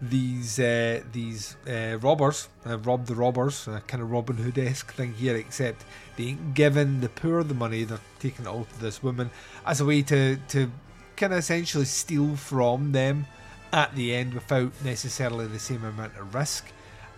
these 0.00 0.58
uh, 0.58 1.02
these 1.12 1.56
uh, 1.68 1.98
robbers, 2.00 2.48
uh, 2.66 2.78
rob 2.78 3.06
the 3.06 3.14
robbers, 3.14 3.68
kind 3.86 4.02
of 4.02 4.10
Robin 4.10 4.36
Hood 4.36 4.58
esque 4.58 4.92
thing 4.92 5.12
here, 5.12 5.36
except 5.36 5.84
they 6.16 6.24
ain't 6.24 6.54
giving 6.54 7.00
the 7.00 7.08
poor 7.08 7.42
the 7.42 7.54
money; 7.54 7.84
they're 7.84 8.00
taking 8.18 8.46
it 8.46 8.48
all 8.48 8.64
to 8.64 8.80
this 8.80 9.02
woman 9.02 9.30
as 9.66 9.80
a 9.80 9.84
way 9.84 10.02
to 10.02 10.36
to 10.48 10.70
kind 11.16 11.32
of 11.32 11.38
essentially 11.38 11.84
steal 11.84 12.34
from 12.36 12.92
them 12.92 13.26
at 13.72 13.94
the 13.94 14.14
end 14.14 14.32
without 14.32 14.72
necessarily 14.82 15.46
the 15.46 15.58
same 15.58 15.84
amount 15.84 16.16
of 16.16 16.34
risk, 16.34 16.72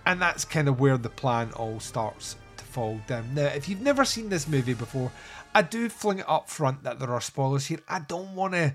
and 0.04 0.20
that's 0.20 0.44
kind 0.44 0.68
of 0.68 0.80
where 0.80 0.98
the 0.98 1.08
plan 1.08 1.52
all 1.52 1.78
starts 1.78 2.36
to 2.56 2.64
fall 2.64 3.00
down. 3.06 3.34
Now, 3.34 3.46
if 3.46 3.68
you've 3.68 3.80
never 3.80 4.04
seen 4.04 4.28
this 4.28 4.48
movie 4.48 4.74
before, 4.74 5.12
I 5.54 5.62
do 5.62 5.88
fling 5.88 6.18
it 6.18 6.28
up 6.28 6.50
front 6.50 6.82
that 6.82 6.98
there 6.98 7.10
are 7.10 7.20
spoilers 7.20 7.66
here. 7.66 7.80
I 7.88 8.00
don't 8.00 8.34
want 8.34 8.54
to 8.54 8.74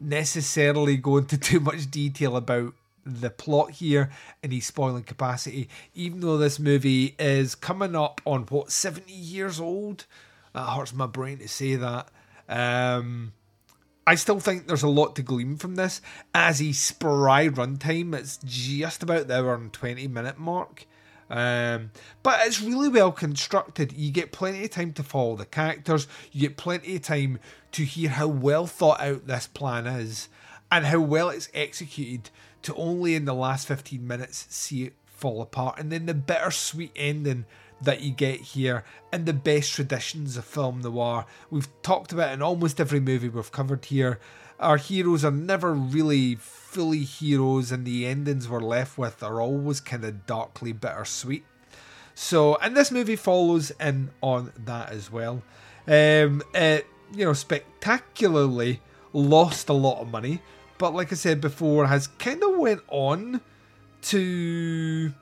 necessarily 0.00 0.96
go 0.96 1.18
into 1.18 1.38
too 1.50 1.60
much 1.60 1.88
detail 1.88 2.36
about 2.36 2.74
the 3.04 3.30
plot 3.30 3.72
here 3.72 4.10
in 4.42 4.50
his 4.50 4.66
spoiling 4.66 5.04
capacity, 5.04 5.68
even 5.94 6.20
though 6.20 6.38
this 6.38 6.58
movie 6.58 7.14
is 7.18 7.54
coming 7.54 7.94
up 7.94 8.20
on 8.24 8.42
what 8.44 8.72
70 8.72 9.12
years 9.12 9.60
old. 9.60 10.06
That 10.52 10.68
hurts 10.68 10.94
my 10.94 11.06
brain 11.06 11.38
to 11.38 11.48
say 11.48 11.76
that. 11.76 12.08
Um, 12.48 13.32
I 14.06 14.14
still 14.16 14.40
think 14.40 14.66
there's 14.66 14.82
a 14.82 14.88
lot 14.88 15.16
to 15.16 15.22
glean 15.22 15.56
from 15.56 15.76
this. 15.76 16.00
As 16.34 16.60
a 16.60 16.72
spry 16.72 17.48
runtime, 17.48 18.14
it's 18.14 18.38
just 18.44 19.02
about 19.02 19.28
the 19.28 19.38
hour 19.38 19.54
and 19.54 19.72
20 19.72 20.08
minute 20.08 20.38
mark. 20.38 20.86
Um, 21.30 21.90
but 22.22 22.46
it's 22.46 22.60
really 22.60 22.88
well 22.88 23.10
constructed. 23.10 23.92
You 23.92 24.12
get 24.12 24.30
plenty 24.30 24.64
of 24.64 24.70
time 24.70 24.92
to 24.94 25.02
follow 25.02 25.36
the 25.36 25.46
characters, 25.46 26.06
you 26.32 26.42
get 26.42 26.56
plenty 26.56 26.96
of 26.96 27.02
time 27.02 27.38
to 27.72 27.84
hear 27.84 28.10
how 28.10 28.28
well 28.28 28.66
thought 28.66 29.00
out 29.00 29.26
this 29.26 29.46
plan 29.46 29.86
is 29.86 30.28
and 30.70 30.84
how 30.84 31.00
well 31.00 31.30
it's 31.30 31.48
executed 31.54 32.30
to 32.64 32.74
only 32.74 33.14
in 33.14 33.24
the 33.24 33.34
last 33.34 33.68
15 33.68 34.06
minutes 34.06 34.46
see 34.50 34.84
it 34.84 34.94
fall 35.04 35.40
apart. 35.40 35.78
And 35.78 35.92
then 35.92 36.06
the 36.06 36.14
bittersweet 36.14 36.92
ending 36.96 37.46
that 37.80 38.00
you 38.00 38.10
get 38.10 38.40
here 38.40 38.84
and 39.12 39.26
the 39.26 39.32
best 39.32 39.72
traditions 39.72 40.36
of 40.36 40.44
film 40.44 40.80
noir. 40.80 41.26
We've 41.50 41.68
talked 41.82 42.12
about 42.12 42.32
in 42.32 42.42
almost 42.42 42.80
every 42.80 43.00
movie 43.00 43.28
we've 43.28 43.52
covered 43.52 43.84
here. 43.86 44.18
Our 44.58 44.76
heroes 44.76 45.24
are 45.24 45.30
never 45.30 45.74
really 45.74 46.36
fully 46.36 47.00
heroes, 47.00 47.72
and 47.72 47.84
the 47.84 48.06
endings 48.06 48.48
we're 48.48 48.60
left 48.60 48.96
with 48.96 49.22
are 49.22 49.40
always 49.40 49.80
kind 49.80 50.04
of 50.04 50.26
darkly 50.26 50.72
bittersweet. 50.72 51.44
So, 52.14 52.56
and 52.56 52.76
this 52.76 52.90
movie 52.90 53.16
follows 53.16 53.72
in 53.80 54.10
on 54.20 54.52
that 54.64 54.90
as 54.90 55.10
well. 55.10 55.42
Um, 55.86 56.42
it, 56.54 56.86
you 57.12 57.24
know, 57.24 57.32
spectacularly 57.32 58.80
lost 59.12 59.68
a 59.68 59.72
lot 59.72 60.00
of 60.00 60.10
money 60.10 60.40
but 60.78 60.94
like 60.94 61.12
I 61.12 61.16
said 61.16 61.40
before, 61.40 61.86
has 61.86 62.06
kind 62.06 62.42
of 62.42 62.56
went 62.56 62.82
on 62.88 63.40
to 64.02 65.12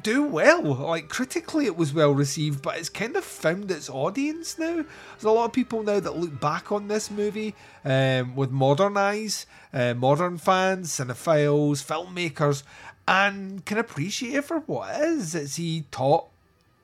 do 0.00 0.22
well. 0.22 0.62
Like 0.62 1.08
critically, 1.08 1.66
it 1.66 1.76
was 1.76 1.92
well 1.92 2.12
received, 2.12 2.62
but 2.62 2.78
it's 2.78 2.88
kind 2.88 3.16
of 3.16 3.24
found 3.24 3.70
its 3.70 3.88
audience 3.90 4.58
now. 4.58 4.84
There's 5.12 5.24
a 5.24 5.30
lot 5.30 5.46
of 5.46 5.52
people 5.52 5.82
now 5.82 6.00
that 6.00 6.16
look 6.16 6.40
back 6.40 6.72
on 6.72 6.88
this 6.88 7.10
movie 7.10 7.54
um, 7.84 8.34
with 8.34 8.50
modern 8.50 8.96
eyes, 8.96 9.46
uh, 9.72 9.94
modern 9.94 10.38
fans, 10.38 10.90
cinephiles, 10.90 11.84
filmmakers, 11.84 12.62
and 13.06 13.64
can 13.64 13.78
appreciate 13.78 14.34
it 14.34 14.44
for 14.44 14.60
what 14.60 14.94
it 14.94 15.02
is. 15.02 15.34
It's 15.34 15.58
a 15.58 15.80
top, 15.90 16.30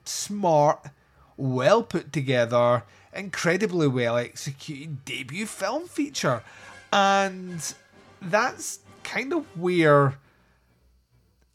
smart, 0.05 0.89
well 1.37 1.83
put 1.83 2.11
together, 2.11 2.83
incredibly 3.13 3.87
well 3.87 4.17
executed 4.17 5.05
debut 5.05 5.45
film 5.45 5.87
feature. 5.87 6.43
And 6.91 7.73
that's 8.21 8.79
kind 9.03 9.33
of 9.33 9.45
where 9.57 10.17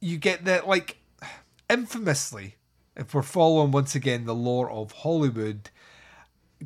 you 0.00 0.18
get 0.18 0.44
that, 0.44 0.68
like, 0.68 0.98
infamously, 1.68 2.56
if 2.96 3.14
we're 3.14 3.22
following 3.22 3.70
once 3.70 3.94
again 3.94 4.26
the 4.26 4.34
lore 4.34 4.70
of 4.70 4.92
Hollywood, 4.92 5.70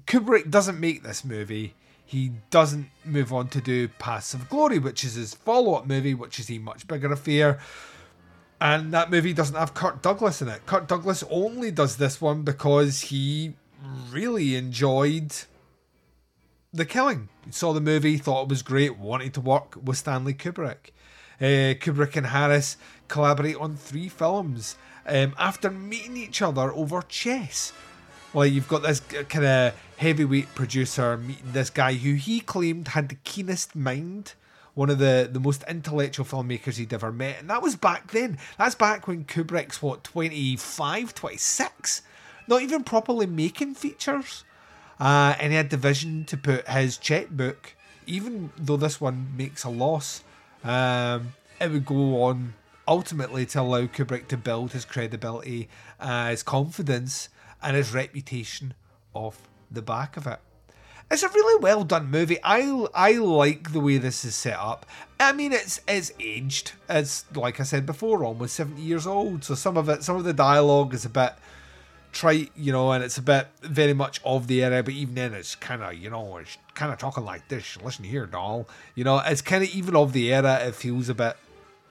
Kubrick 0.07 0.51
doesn't 0.51 0.79
make 0.79 1.03
this 1.03 1.25
movie. 1.25 1.75
He 2.05 2.33
doesn't 2.51 2.89
move 3.05 3.33
on 3.33 3.49
to 3.49 3.61
do 3.61 3.89
Paths 3.89 4.35
of 4.35 4.49
Glory, 4.49 4.79
which 4.79 5.05
is 5.05 5.15
his 5.15 5.35
follow 5.35 5.75
up 5.75 5.87
movie, 5.87 6.15
which 6.15 6.39
is 6.39 6.51
a 6.51 6.59
much 6.59 6.87
bigger 6.87 7.13
affair. 7.13 7.59
And 8.61 8.93
that 8.93 9.11
movie 9.11 9.33
doesn't 9.33 9.57
have 9.57 9.75
Kirk 9.75 10.03
Douglas 10.03 10.43
in 10.43 10.49
it. 10.49 10.67
Kirk 10.67 10.89
Douglas 10.89 11.23
only 11.31 11.71
does 11.71 11.97
this 11.97 12.21
one 12.21 12.43
because 12.43 13.03
he 13.03 13.55
really 14.11 14.57
enjoyed 14.57 15.33
the 16.73 16.85
Killing. 16.85 17.29
Saw 17.51 17.73
the 17.73 17.81
movie, 17.81 18.19
thought 18.19 18.43
it 18.43 18.49
was 18.49 18.63
great, 18.63 18.99
wanted 18.99 19.35
to 19.35 19.41
work 19.41 19.77
with 19.83 19.97
Stanley 19.97 20.35
Kubrick. 20.35 20.93
Uh, 21.41 21.75
Kubrick 21.79 22.17
and 22.17 22.27
Harris 22.27 22.77
collaborate 23.07 23.57
on 23.57 23.77
three 23.77 24.09
films 24.09 24.77
um, 25.07 25.35
after 25.39 25.71
meeting 25.71 26.17
each 26.17 26.43
other 26.43 26.73
over 26.73 27.01
chess. 27.03 27.73
Like 28.35 28.53
you've 28.53 28.69
got 28.69 28.83
this 28.83 29.01
kind 29.01 29.45
of 29.45 29.75
heavyweight 29.97 30.55
producer 30.55 31.17
meeting 31.17 31.53
this 31.53 31.71
guy 31.71 31.95
who 31.95 32.15
he 32.15 32.41
claimed 32.41 32.89
had 32.89 33.09
the 33.09 33.17
keenest 33.17 33.75
mind 33.75 34.35
one 34.75 34.91
of 34.91 35.01
the, 35.01 35.29
the 35.33 35.41
most 35.41 35.65
intellectual 35.67 36.25
filmmakers 36.25 36.77
he'd 36.77 36.93
ever 36.93 37.11
met. 37.11 37.41
And 37.41 37.51
that 37.51 37.63
was 37.63 37.75
back 37.75 38.13
then. 38.13 38.39
That's 38.59 38.77
back 38.77 39.09
when 39.09 39.25
Kubrick's, 39.25 39.83
what, 39.83 40.05
25, 40.05 41.15
26? 41.17 42.03
Not 42.47 42.63
even 42.63 42.85
properly 42.85 43.27
making 43.27 43.75
features. 43.75 44.45
Uh, 45.00 45.35
and 45.38 45.52
he 45.52 45.57
had 45.57 45.71
the 45.71 45.76
vision 45.76 46.25
to 46.25 46.37
put 46.37 46.69
his 46.69 46.97
checkbook, 46.99 47.75
even 48.07 48.50
though 48.57 48.76
this 48.76 49.00
one 49.00 49.33
makes 49.37 49.64
a 49.64 49.71
loss, 49.71 50.25
um, 50.64 51.35
it 51.61 51.71
would 51.71 51.87
go 51.87 52.23
on 52.23 52.55
ultimately 52.87 53.47
to 53.47 53.61
allow 53.61 53.83
Kubrick 53.83 54.28
to 54.28 54.37
build 54.37 54.73
his 54.73 54.85
credibility, 54.85 55.69
uh, 56.00 56.31
his 56.31 56.43
confidence, 56.43 57.28
and 57.62 57.76
his 57.76 57.93
reputation 57.93 58.75
off 59.14 59.49
the 59.71 59.83
back 59.83 60.17
of 60.17 60.26
it. 60.26 60.40
It's 61.11 61.23
a 61.23 61.28
really 61.28 61.62
well 61.62 61.85
done 61.85 62.11
movie. 62.11 62.38
I 62.45 62.87
I 62.95 63.12
like 63.12 63.73
the 63.73 63.81
way 63.81 63.97
this 63.97 64.26
is 64.26 64.35
set 64.35 64.59
up. 64.59 64.85
I 65.19 65.33
mean, 65.33 65.52
it's 65.52 65.81
it's 65.88 66.12
aged. 66.21 66.73
It's 66.88 67.25
like 67.35 67.61
I 67.61 67.62
said 67.62 67.87
before, 67.87 68.25
almost 68.25 68.55
seventy 68.55 68.83
years 68.83 69.07
old. 69.07 69.43
So 69.43 69.55
some 69.55 69.78
of 69.78 69.88
it, 69.88 70.02
some 70.05 70.17
of 70.17 70.25
the 70.25 70.35
dialogue 70.35 70.93
is 70.93 71.07
a 71.07 71.09
bit 71.09 71.33
trite, 72.12 72.50
you 72.57 72.73
know, 72.73 72.93
and 72.93 73.05
it's 73.05 73.19
a 73.19 73.23
bit 73.23 73.49
very 73.62 73.95
much 73.95 74.21
of 74.25 74.47
the 74.47 74.62
era. 74.62 74.83
But 74.83 74.95
even 74.95 75.15
then, 75.15 75.35
it's 75.35 75.55
kind 75.55 75.83
of 75.83 75.95
you 75.95 76.11
know, 76.11 76.38
it's 76.38 76.59
kind 76.75 76.93
of 76.93 76.99
talking 76.99 77.25
like 77.25 77.49
this. 77.49 77.77
Listen 77.83 78.05
here, 78.05 78.27
doll. 78.27 78.69
You 78.95 79.05
know, 79.05 79.21
it's 79.25 79.43
kind 79.43 79.62
of 79.62 79.75
even 79.75 79.97
of 79.97 80.12
the 80.12 80.33
era. 80.33 80.57
It 80.67 80.75
feels 80.75 81.09
a 81.09 81.15
bit 81.15 81.37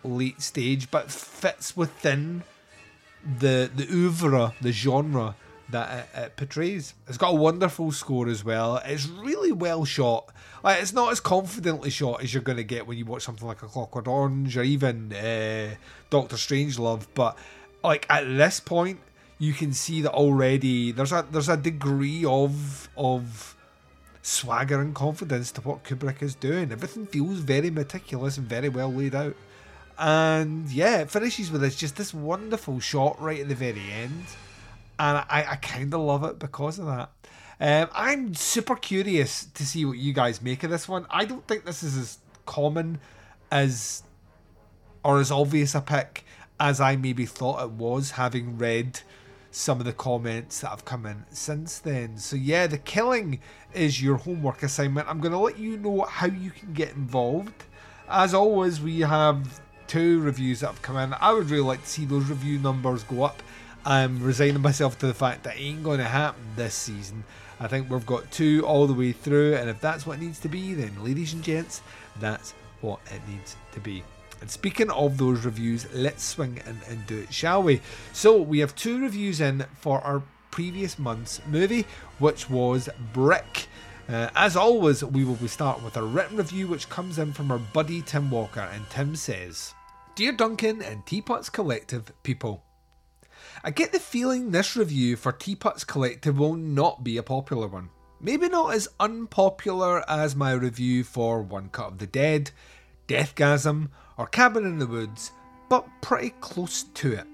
late 0.03 0.41
stage, 0.41 0.89
but 0.91 1.11
fits 1.11 1.75
within 1.75 2.43
the 3.39 3.69
the 3.75 3.87
oeuvre, 3.91 4.53
the 4.61 4.71
genre 4.71 5.35
that 5.69 6.09
it, 6.15 6.19
it, 6.19 6.35
portrays. 6.37 6.93
It's 7.07 7.17
got 7.17 7.29
a 7.29 7.35
wonderful 7.35 7.91
score 7.91 8.27
as 8.27 8.43
well. 8.43 8.77
It's 8.85 9.07
really 9.07 9.51
well 9.51 9.85
shot. 9.85 10.29
Like 10.63 10.81
it's 10.81 10.93
not 10.93 11.11
as 11.11 11.19
confidently 11.19 11.89
shot 11.89 12.23
as 12.23 12.33
you're 12.33 12.43
going 12.43 12.57
to 12.57 12.63
get 12.63 12.87
when 12.87 12.97
you 12.97 13.05
watch 13.05 13.23
something 13.23 13.47
like 13.47 13.61
A 13.63 13.67
Clockwork 13.67 14.07
Orange 14.07 14.57
or 14.57 14.63
even 14.63 15.13
uh, 15.13 15.75
Doctor 16.09 16.35
Strangelove. 16.35 17.07
But 17.13 17.37
like 17.83 18.05
at 18.09 18.23
this 18.23 18.59
point, 18.59 18.99
you 19.39 19.53
can 19.53 19.73
see 19.73 20.01
that 20.01 20.11
already. 20.11 20.91
There's 20.91 21.11
a 21.11 21.25
there's 21.31 21.49
a 21.49 21.57
degree 21.57 22.25
of 22.25 22.89
of 22.97 23.55
swagger 24.21 24.81
and 24.81 24.93
confidence 24.93 25.51
to 25.53 25.61
what 25.61 25.83
Kubrick 25.83 26.21
is 26.21 26.35
doing. 26.35 26.71
Everything 26.71 27.05
feels 27.05 27.39
very 27.39 27.69
meticulous 27.69 28.37
and 28.37 28.47
very 28.47 28.69
well 28.69 28.91
laid 28.91 29.15
out. 29.15 29.35
And 29.97 30.69
yeah, 30.69 30.99
it 30.99 31.09
finishes 31.09 31.49
with 31.49 31.61
this 31.61 31.75
just 31.75 31.95
this 31.95 32.13
wonderful 32.13 32.79
shot 32.79 33.19
right 33.21 33.39
at 33.39 33.47
the 33.47 33.55
very 33.55 33.91
end 33.91 34.25
and 34.99 35.17
I, 35.17 35.45
I 35.51 35.55
kind 35.57 35.93
of 35.93 36.01
love 36.01 36.23
it 36.23 36.39
because 36.39 36.79
of 36.79 36.85
that. 36.85 37.09
Um, 37.59 37.89
I'm 37.93 38.35
super 38.35 38.75
curious 38.75 39.45
to 39.45 39.65
see 39.65 39.85
what 39.85 39.97
you 39.97 40.13
guys 40.13 40.41
make 40.41 40.63
of 40.63 40.71
this 40.71 40.87
one. 40.87 41.05
I 41.09 41.25
don't 41.25 41.45
think 41.47 41.65
this 41.65 41.83
is 41.83 41.97
as 41.97 42.17
common 42.45 42.99
as 43.51 44.03
or 45.03 45.19
as 45.19 45.31
obvious 45.31 45.73
a 45.73 45.81
pick 45.81 46.25
as 46.59 46.81
I 46.81 46.95
maybe 46.95 47.25
thought 47.25 47.63
it 47.63 47.71
was, 47.71 48.11
having 48.11 48.57
read 48.57 49.01
some 49.57 49.79
of 49.79 49.85
the 49.85 49.93
comments 49.93 50.61
that 50.61 50.69
have 50.69 50.85
come 50.85 51.05
in 51.05 51.25
since 51.31 51.79
then. 51.79 52.17
So 52.17 52.35
yeah, 52.35 52.67
the 52.67 52.77
killing 52.77 53.39
is 53.73 54.01
your 54.01 54.17
homework 54.17 54.61
assignment. 54.61 55.09
I'm 55.09 55.19
going 55.19 55.31
to 55.31 55.39
let 55.39 55.57
you 55.57 55.77
know 55.77 56.01
how 56.01 56.27
you 56.27 56.51
can 56.51 56.73
get 56.73 56.93
involved. 56.93 57.65
As 58.07 58.33
always, 58.33 58.79
we 58.79 58.99
have 58.99 59.59
two 59.87 60.21
reviews 60.21 60.59
that 60.59 60.67
have 60.67 60.81
come 60.81 60.97
in. 60.97 61.13
I 61.19 61.33
would 61.33 61.49
really 61.49 61.63
like 61.63 61.81
to 61.81 61.89
see 61.89 62.05
those 62.05 62.25
review 62.25 62.59
numbers 62.59 63.03
go 63.03 63.23
up. 63.23 63.41
I'm 63.83 64.21
resigning 64.21 64.61
myself 64.61 64.99
to 64.99 65.07
the 65.07 65.13
fact 65.13 65.43
that 65.43 65.57
ain't 65.57 65.83
going 65.83 65.99
to 65.99 66.05
happen 66.05 66.41
this 66.55 66.75
season. 66.75 67.23
I 67.59 67.67
think 67.67 67.89
we've 67.89 68.05
got 68.05 68.29
two 68.31 68.63
all 68.65 68.85
the 68.85 68.93
way 68.93 69.11
through, 69.11 69.55
and 69.55 69.69
if 69.69 69.81
that's 69.81 70.05
what 70.05 70.19
it 70.19 70.21
needs 70.21 70.39
to 70.41 70.49
be, 70.49 70.75
then 70.75 71.03
ladies 71.03 71.33
and 71.33 71.43
gents, 71.43 71.81
that's 72.19 72.53
what 72.81 72.99
it 73.11 73.21
needs 73.27 73.55
to 73.71 73.79
be. 73.79 74.03
And 74.41 74.51
speaking 74.51 74.89
of 74.91 75.17
those 75.17 75.45
reviews, 75.45 75.87
let's 75.93 76.23
swing 76.23 76.61
in 76.65 76.79
and 76.89 77.05
do 77.07 77.19
it, 77.19 77.33
shall 77.33 77.63
we? 77.63 77.81
So 78.13 78.39
we 78.41 78.59
have 78.59 78.75
two 78.75 79.01
reviews 79.01 79.41
in 79.41 79.65
for 79.79 79.99
our 80.01 80.21
previous 80.51 80.97
month's 80.97 81.41
movie, 81.47 81.85
which 82.19 82.49
was 82.49 82.89
Brick. 83.13 83.67
Uh, 84.09 84.29
as 84.35 84.55
always, 84.55 85.03
we 85.03 85.25
will 85.25 85.35
be 85.35 85.47
starting 85.47 85.83
with 85.83 85.97
a 85.97 86.03
written 86.03 86.37
review 86.37 86.67
which 86.67 86.89
comes 86.89 87.19
in 87.19 87.33
from 87.33 87.51
our 87.51 87.59
buddy 87.59 88.01
Tim 88.01 88.31
Walker, 88.31 88.69
and 88.73 88.89
Tim 88.89 89.15
says, 89.15 89.73
Dear 90.15 90.31
Duncan 90.31 90.81
and 90.81 91.05
Teapots 91.05 91.49
Collective 91.49 92.11
people, 92.23 92.63
I 93.63 93.71
get 93.71 93.91
the 93.91 93.99
feeling 93.99 94.51
this 94.51 94.75
review 94.75 95.15
for 95.15 95.31
Teapots 95.31 95.83
Collective 95.83 96.39
will 96.39 96.55
not 96.55 97.03
be 97.03 97.17
a 97.17 97.23
popular 97.23 97.67
one. 97.67 97.89
Maybe 98.19 98.49
not 98.49 98.73
as 98.73 98.87
unpopular 98.99 100.09
as 100.09 100.35
my 100.35 100.53
review 100.53 101.03
for 101.03 101.41
One 101.41 101.69
Cut 101.69 101.87
of 101.87 101.97
the 101.99 102.07
Dead, 102.07 102.51
Deathgasm, 103.07 103.89
or 104.17 104.27
Cabin 104.27 104.65
in 104.65 104.79
the 104.79 104.87
Woods, 104.87 105.31
but 105.69 105.87
pretty 106.01 106.31
close 106.41 106.83
to 106.83 107.13
it. 107.13 107.27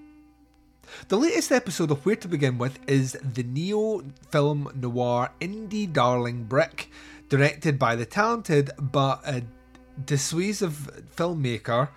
The 1.08 1.18
latest 1.18 1.52
episode 1.52 1.92
of 1.92 2.06
Where 2.06 2.16
to 2.18 2.28
Begin 2.28 2.58
With 2.58 2.78
is 2.88 3.14
the 3.14 3.44
neo 3.44 4.04
film 4.30 4.72
noir 4.76 5.32
indie 5.42 5.92
darling 5.92 6.44
Brick, 6.44 6.90
directed 7.30 7.80
by 7.80 7.96
the 7.96 8.06
talented 8.06 8.72
but 8.80 9.22
a 9.26 9.44
dissuasive 10.06 11.06
filmmaker 11.16 11.90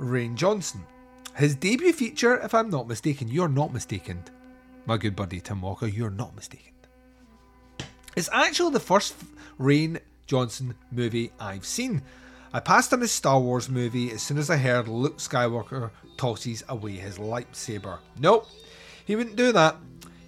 Rian 0.00 0.34
Johnson. 0.34 0.84
His 1.36 1.54
debut 1.54 1.92
feature, 1.92 2.38
if 2.40 2.54
I'm 2.54 2.70
not 2.70 2.88
mistaken, 2.88 3.28
you're 3.28 3.48
not 3.48 3.72
mistaken, 3.72 4.22
my 4.86 4.96
good 4.96 5.14
buddy 5.14 5.40
Tim 5.40 5.62
Walker, 5.62 5.86
you're 5.86 6.10
not 6.10 6.34
mistaken. 6.34 6.72
It's 8.16 8.28
actually 8.32 8.72
the 8.72 8.80
first 8.80 9.14
Rian 9.58 10.00
Johnson 10.26 10.74
movie 10.90 11.32
I've 11.40 11.64
seen. 11.64 12.02
I 12.54 12.60
passed 12.60 12.92
on 12.92 13.00
his 13.00 13.12
Star 13.12 13.40
Wars 13.40 13.70
movie 13.70 14.10
as 14.10 14.20
soon 14.22 14.36
as 14.36 14.50
I 14.50 14.58
heard 14.58 14.86
Luke 14.86 15.16
Skywalker 15.16 15.90
tosses 16.18 16.62
away 16.68 16.92
his 16.92 17.16
lightsaber. 17.16 17.98
Nope, 18.18 18.46
he 19.06 19.16
wouldn't 19.16 19.36
do 19.36 19.52
that. 19.52 19.76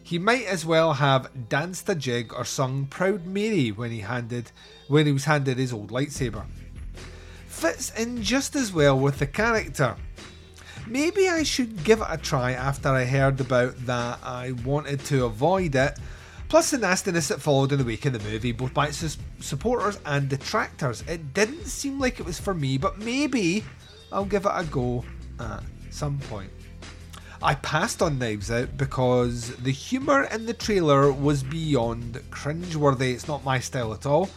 He 0.03 0.19
might 0.19 0.47
as 0.47 0.65
well 0.65 0.95
have 0.95 1.49
danced 1.51 1.89
a 1.89 1.95
jig 1.95 2.33
or 2.33 2.47
sung 2.47 2.87
Proud 2.87 3.27
Mary 3.27 3.73
when 3.73 3.91
he 3.91 4.01
handed 4.01 4.53
when 4.89 5.05
he 5.05 5.13
was 5.13 5.27
handed 5.27 5.59
his 5.59 5.73
old 5.73 5.91
lightsaber. 5.91 6.47
Fits 7.47 7.91
in 7.91 8.23
just 8.23 8.57
as 8.57 8.73
well 8.73 8.99
with 8.99 9.19
the 9.19 9.27
character. 9.27 9.97
Maybe 10.87 11.29
I 11.29 11.43
should 11.43 11.85
give 11.85 12.01
it 12.01 12.07
a 12.09 12.17
try 12.17 12.53
after 12.53 12.89
I 12.89 13.05
heard 13.05 13.41
about 13.41 13.85
that 13.87 14.19
I 14.23 14.53
wanted 14.65 15.01
to 15.07 15.27
avoid 15.27 15.75
it. 15.75 15.99
Plus 16.55 16.71
the 16.71 16.79
nastiness 16.79 17.27
that 17.27 17.41
followed 17.41 17.73
in 17.73 17.79
the 17.79 17.85
wake 17.85 18.07
of 18.07 18.13
the 18.13 18.31
movie, 18.31 18.53
both 18.53 18.73
by 18.73 18.87
its 18.87 19.19
supporters 19.41 19.99
and 20.07 20.29
detractors. 20.29 21.03
It 21.09 21.35
didn't 21.35 21.65
seem 21.65 21.99
like 21.99 22.21
it 22.21 22.27
was 22.27 22.39
for 22.39 22.55
me, 22.55 22.79
but 22.79 22.97
maybe 22.97 23.65
I'll 24.13 24.25
give 24.25 24.47
it 24.47 24.53
a 24.55 24.63
go 24.63 25.05
at 25.41 25.65
some 25.91 26.17
point. 26.21 26.53
I 27.43 27.57
passed 27.57 28.03
on 28.03 28.21
Knives 28.21 28.53
Out 28.53 28.77
because 28.77 29.57
the 29.57 29.73
humour 29.73 30.29
in 30.33 30.47
the 30.47 30.55
trailer 30.55 31.11
was 31.11 31.43
beyond 31.43 32.23
cringeworthy. 32.31 33.15
It's 33.15 33.27
not 33.27 33.45
my 33.45 33.59
style 33.59 33.93
at 33.93 34.07
all. 34.07 34.31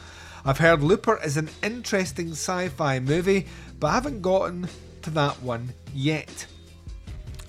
I've 0.44 0.58
heard 0.58 0.82
Looper 0.82 1.20
is 1.24 1.38
an 1.38 1.52
interesting 1.62 2.32
sci 2.32 2.70
fi 2.70 3.00
movie, 3.00 3.46
but 3.80 3.90
I 3.90 3.94
haven't 3.94 4.24
gotten 4.24 4.68
to 5.04 5.12
that 5.12 5.40
one 5.44 5.72
yet. 5.94 6.48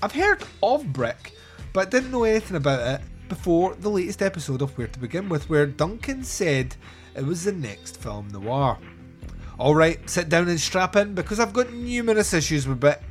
I've 0.03 0.13
heard 0.13 0.45
of 0.63 0.93
Brick, 0.93 1.33
but 1.73 1.91
didn't 1.91 2.11
know 2.11 2.25
anything 2.25 2.59
about 2.59 2.87
it 2.87 3.01
before 3.29 3.75
the 3.75 3.89
latest 3.89 4.23
episode 4.23 4.63
of 4.63 4.77
Where 4.77 4.87
to 4.87 4.99
Begin 4.99 5.29
With, 5.29 5.49
where 5.49 5.67
Duncan 5.67 6.25
said 6.25 6.77
it 7.15 7.25
was 7.25 7.45
the 7.45 7.53
next 7.53 7.97
film 8.01 8.29
noir. 8.29 8.79
Alright, 9.59 10.09
sit 10.09 10.29
down 10.29 10.49
and 10.49 10.61
strap 10.61 10.97
in 10.97 11.15
because 11.15 11.41
I've 11.41 11.53
got 11.53 11.73
numerous 11.73 12.33
issues 12.33 12.67
with 12.67 12.81
Brick. 12.81 13.03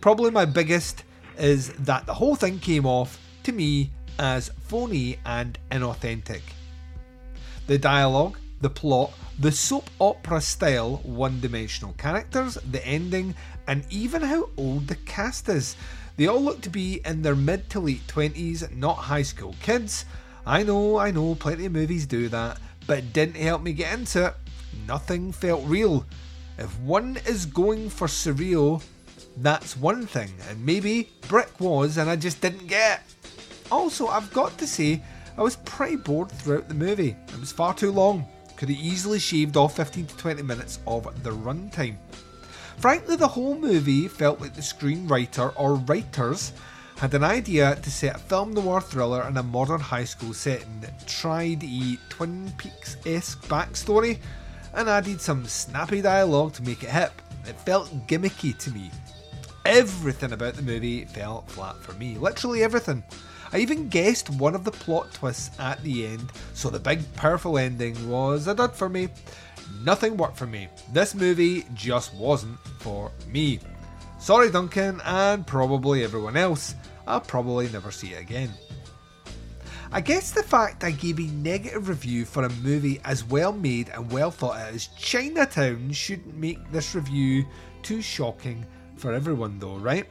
Probably 0.00 0.30
my 0.30 0.44
biggest 0.44 1.04
is 1.38 1.72
that 1.74 2.06
the 2.06 2.14
whole 2.14 2.36
thing 2.36 2.58
came 2.58 2.86
off 2.86 3.20
to 3.44 3.52
me 3.52 3.90
as 4.18 4.50
phony 4.66 5.18
and 5.24 5.58
inauthentic. 5.70 6.42
The 7.66 7.78
dialogue, 7.78 8.38
the 8.60 8.70
plot, 8.70 9.12
the 9.38 9.52
soap 9.52 9.88
opera 10.00 10.40
style 10.40 10.96
one 11.04 11.40
dimensional 11.40 11.94
characters, 11.94 12.58
the 12.70 12.84
ending, 12.86 13.34
and 13.66 13.84
even 13.90 14.22
how 14.22 14.48
old 14.56 14.88
the 14.88 14.96
cast 14.96 15.48
is. 15.48 15.76
They 16.18 16.26
all 16.26 16.42
look 16.42 16.60
to 16.60 16.68
be 16.68 17.00
in 17.06 17.22
their 17.22 17.34
mid 17.34 17.70
to 17.70 17.80
late 17.80 18.06
20s, 18.06 18.70
not 18.76 18.96
high 18.96 19.22
school 19.22 19.56
kids. 19.62 20.04
I 20.44 20.62
know, 20.62 20.98
I 20.98 21.10
know, 21.10 21.34
plenty 21.34 21.64
of 21.64 21.72
movies 21.72 22.04
do 22.04 22.28
that, 22.28 22.58
but 22.86 22.98
it 22.98 23.12
didn't 23.14 23.36
help 23.36 23.62
me 23.62 23.72
get 23.72 23.98
into 23.98 24.26
it. 24.26 24.34
Nothing 24.86 25.32
felt 25.32 25.64
real. 25.64 26.04
If 26.58 26.78
one 26.80 27.18
is 27.26 27.46
going 27.46 27.88
for 27.88 28.06
surreal, 28.06 28.82
that's 29.38 29.76
one 29.76 30.06
thing, 30.06 30.30
and 30.50 30.66
maybe 30.66 31.08
Brick 31.28 31.58
was, 31.60 31.96
and 31.96 32.10
I 32.10 32.16
just 32.16 32.42
didn't 32.42 32.66
get 32.66 33.00
it. 33.00 33.72
Also, 33.72 34.08
I've 34.08 34.30
got 34.34 34.58
to 34.58 34.66
say, 34.66 35.02
I 35.38 35.42
was 35.42 35.56
pretty 35.56 35.96
bored 35.96 36.30
throughout 36.30 36.68
the 36.68 36.74
movie. 36.74 37.16
It 37.28 37.40
was 37.40 37.52
far 37.52 37.72
too 37.72 37.92
long 37.92 38.26
could 38.58 38.68
have 38.70 38.78
easily 38.80 39.20
shaved 39.20 39.56
off 39.56 39.76
15 39.76 40.06
to 40.06 40.16
20 40.16 40.42
minutes 40.42 40.80
of 40.84 41.04
the 41.22 41.30
runtime. 41.30 41.96
Frankly, 42.78 43.16
the 43.16 43.26
whole 43.26 43.56
movie 43.56 44.06
felt 44.06 44.40
like 44.40 44.54
the 44.54 44.60
screenwriter 44.60 45.52
or 45.56 45.74
writers 45.74 46.52
had 46.96 47.12
an 47.12 47.24
idea 47.24 47.74
to 47.74 47.90
set 47.90 48.14
a 48.14 48.18
film 48.20 48.54
noir 48.54 48.80
thriller 48.80 49.26
in 49.26 49.36
a 49.36 49.42
modern 49.42 49.80
high 49.80 50.04
school 50.04 50.32
setting 50.32 50.80
that 50.80 51.04
tried 51.04 51.64
a 51.64 51.98
Twin 52.08 52.52
Peaks 52.56 52.96
esque 53.04 53.42
backstory 53.48 54.18
and 54.74 54.88
added 54.88 55.20
some 55.20 55.44
snappy 55.44 56.00
dialogue 56.00 56.52
to 56.52 56.62
make 56.62 56.84
it 56.84 56.90
hip. 56.90 57.20
It 57.48 57.58
felt 57.62 57.90
gimmicky 58.06 58.56
to 58.58 58.70
me. 58.70 58.92
Everything 59.64 60.32
about 60.32 60.54
the 60.54 60.62
movie 60.62 61.04
felt 61.04 61.50
flat 61.50 61.76
for 61.82 61.94
me. 61.94 62.16
Literally 62.16 62.62
everything. 62.62 63.02
I 63.52 63.58
even 63.58 63.88
guessed 63.88 64.30
one 64.30 64.54
of 64.54 64.62
the 64.62 64.70
plot 64.70 65.12
twists 65.12 65.58
at 65.58 65.82
the 65.82 66.06
end, 66.06 66.30
so 66.54 66.70
the 66.70 66.78
big 66.78 67.00
powerful 67.14 67.58
ending 67.58 68.08
was 68.08 68.46
a 68.46 68.54
dud 68.54 68.74
for 68.74 68.88
me. 68.88 69.08
Nothing 69.84 70.16
worked 70.16 70.36
for 70.36 70.46
me. 70.46 70.68
This 70.92 71.14
movie 71.14 71.64
just 71.74 72.14
wasn't 72.14 72.58
for 72.80 73.10
me. 73.28 73.60
Sorry, 74.18 74.50
Duncan, 74.50 75.00
and 75.04 75.46
probably 75.46 76.02
everyone 76.02 76.36
else. 76.36 76.74
I'll 77.06 77.20
probably 77.20 77.68
never 77.68 77.90
see 77.90 78.08
it 78.08 78.20
again. 78.20 78.52
I 79.90 80.02
guess 80.02 80.32
the 80.32 80.42
fact 80.42 80.84
I 80.84 80.90
gave 80.90 81.18
a 81.18 81.22
negative 81.22 81.88
review 81.88 82.26
for 82.26 82.44
a 82.44 82.50
movie 82.50 83.00
as 83.04 83.24
well 83.24 83.52
made 83.52 83.88
and 83.88 84.12
well 84.12 84.30
thought 84.30 84.58
out 84.58 84.74
as 84.74 84.88
Chinatown 84.98 85.92
shouldn't 85.92 86.36
make 86.36 86.70
this 86.70 86.94
review 86.94 87.46
too 87.82 88.02
shocking 88.02 88.66
for 88.96 89.14
everyone, 89.14 89.58
though, 89.58 89.76
right? 89.76 90.06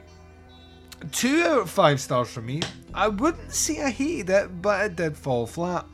Two 1.12 1.42
out 1.42 1.60
of 1.60 1.70
five 1.70 2.00
stars 2.00 2.28
for 2.28 2.42
me. 2.42 2.60
I 2.92 3.06
wouldn't 3.06 3.52
say 3.52 3.80
I 3.82 3.90
hated 3.90 4.30
it, 4.30 4.62
but 4.62 4.84
it 4.84 4.96
did 4.96 5.16
fall 5.16 5.46
flat. 5.46 5.86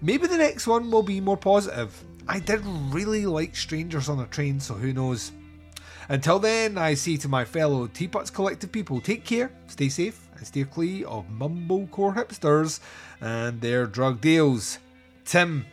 Maybe 0.00 0.26
the 0.26 0.38
next 0.38 0.66
one 0.66 0.90
will 0.90 1.02
be 1.02 1.20
more 1.20 1.36
positive. 1.36 1.92
I 2.30 2.40
did 2.40 2.60
really 2.64 3.24
like 3.24 3.56
Strangers 3.56 4.10
on 4.10 4.20
a 4.20 4.26
Train, 4.26 4.60
so 4.60 4.74
who 4.74 4.92
knows? 4.92 5.32
Until 6.10 6.38
then, 6.38 6.76
I 6.76 6.92
say 6.92 7.16
to 7.18 7.28
my 7.28 7.46
fellow 7.46 7.86
Teapots 7.86 8.30
Collective 8.30 8.70
people, 8.70 9.00
take 9.00 9.24
care, 9.24 9.50
stay 9.66 9.88
safe, 9.88 10.28
and 10.36 10.46
steer 10.46 10.66
clear 10.66 11.06
of 11.06 11.24
mumblecore 11.30 12.14
hipsters 12.14 12.80
and 13.22 13.60
their 13.62 13.86
drug 13.86 14.20
deals. 14.20 14.78
Tim, 15.24 15.64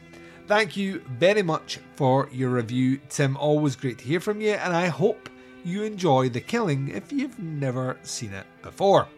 thank 0.48 0.78
you 0.78 1.02
very 1.20 1.41
much 1.41 1.80
for 1.98 2.30
your 2.32 2.52
review. 2.52 3.00
Tim, 3.10 3.36
always 3.36 3.76
great 3.76 3.98
to 3.98 4.06
hear 4.06 4.22
from 4.22 4.39
you, 4.39 4.52
and 4.52 4.74
I 4.74 4.88
hope 4.88 5.30
you 5.65 5.84
enjoy 5.84 6.30
The 6.30 6.41
Killing 6.41 6.88
if 6.88 7.12
you've 7.12 7.38
never 7.38 7.98
seen 8.04 8.32
it 8.32 8.46
before. 8.62 9.10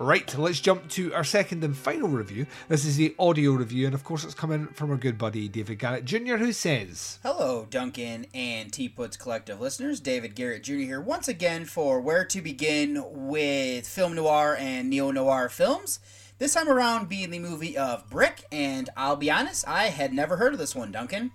Right, 0.00 0.38
let's 0.38 0.60
jump 0.60 0.88
to 0.90 1.12
our 1.12 1.24
second 1.24 1.64
and 1.64 1.76
final 1.76 2.08
review. 2.08 2.46
This 2.68 2.84
is 2.84 2.94
the 2.94 3.16
audio 3.18 3.50
review, 3.50 3.86
and 3.86 3.96
of 3.96 4.04
course, 4.04 4.22
it's 4.22 4.32
coming 4.32 4.68
from 4.68 4.92
our 4.92 4.96
good 4.96 5.18
buddy 5.18 5.48
David 5.48 5.80
Garrett 5.80 6.04
Jr., 6.04 6.36
who 6.36 6.52
says 6.52 7.18
Hello, 7.24 7.66
Duncan 7.68 8.26
and 8.32 8.72
Teapots 8.72 9.16
Collective 9.16 9.60
listeners. 9.60 9.98
David 9.98 10.36
Garrett 10.36 10.62
Jr. 10.62 10.74
here 10.74 11.00
once 11.00 11.26
again 11.26 11.64
for 11.64 12.00
Where 12.00 12.24
to 12.26 12.40
Begin 12.40 13.02
with 13.08 13.88
Film 13.88 14.14
Noir 14.14 14.56
and 14.60 14.88
Neo 14.88 15.10
Noir 15.10 15.48
films. 15.48 15.98
This 16.38 16.54
time 16.54 16.68
around 16.68 17.08
being 17.08 17.30
the 17.30 17.40
movie 17.40 17.76
of 17.76 18.08
Brick, 18.08 18.44
and 18.52 18.88
I'll 18.96 19.16
be 19.16 19.32
honest, 19.32 19.66
I 19.66 19.86
had 19.86 20.12
never 20.12 20.36
heard 20.36 20.52
of 20.52 20.60
this 20.60 20.76
one, 20.76 20.92
Duncan. 20.92 21.32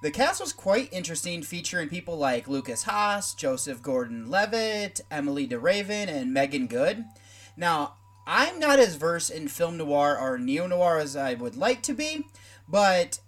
The 0.00 0.10
cast 0.10 0.40
was 0.40 0.54
quite 0.54 0.90
interesting, 0.90 1.42
featuring 1.42 1.90
people 1.90 2.16
like 2.16 2.48
Lukas 2.48 2.84
Haas, 2.84 3.34
Joseph 3.34 3.82
Gordon 3.82 4.30
Levitt, 4.30 5.02
Emilie 5.10 5.46
de 5.46 5.58
Ravin, 5.58 6.08
and 6.08 6.32
Meagan 6.32 6.66
Good. 6.66 7.04
Now, 7.58 7.96
I'm 8.26 8.58
not 8.58 8.78
as 8.78 8.96
versed 8.96 9.30
in 9.30 9.48
film 9.48 9.76
noir 9.76 10.18
or 10.18 10.38
neo 10.38 10.66
noir 10.66 10.98
as 10.98 11.14
I 11.14 11.34
would 11.34 11.56
like 11.56 11.82
to 11.82 11.94
be, 11.94 12.26
but 12.68 13.20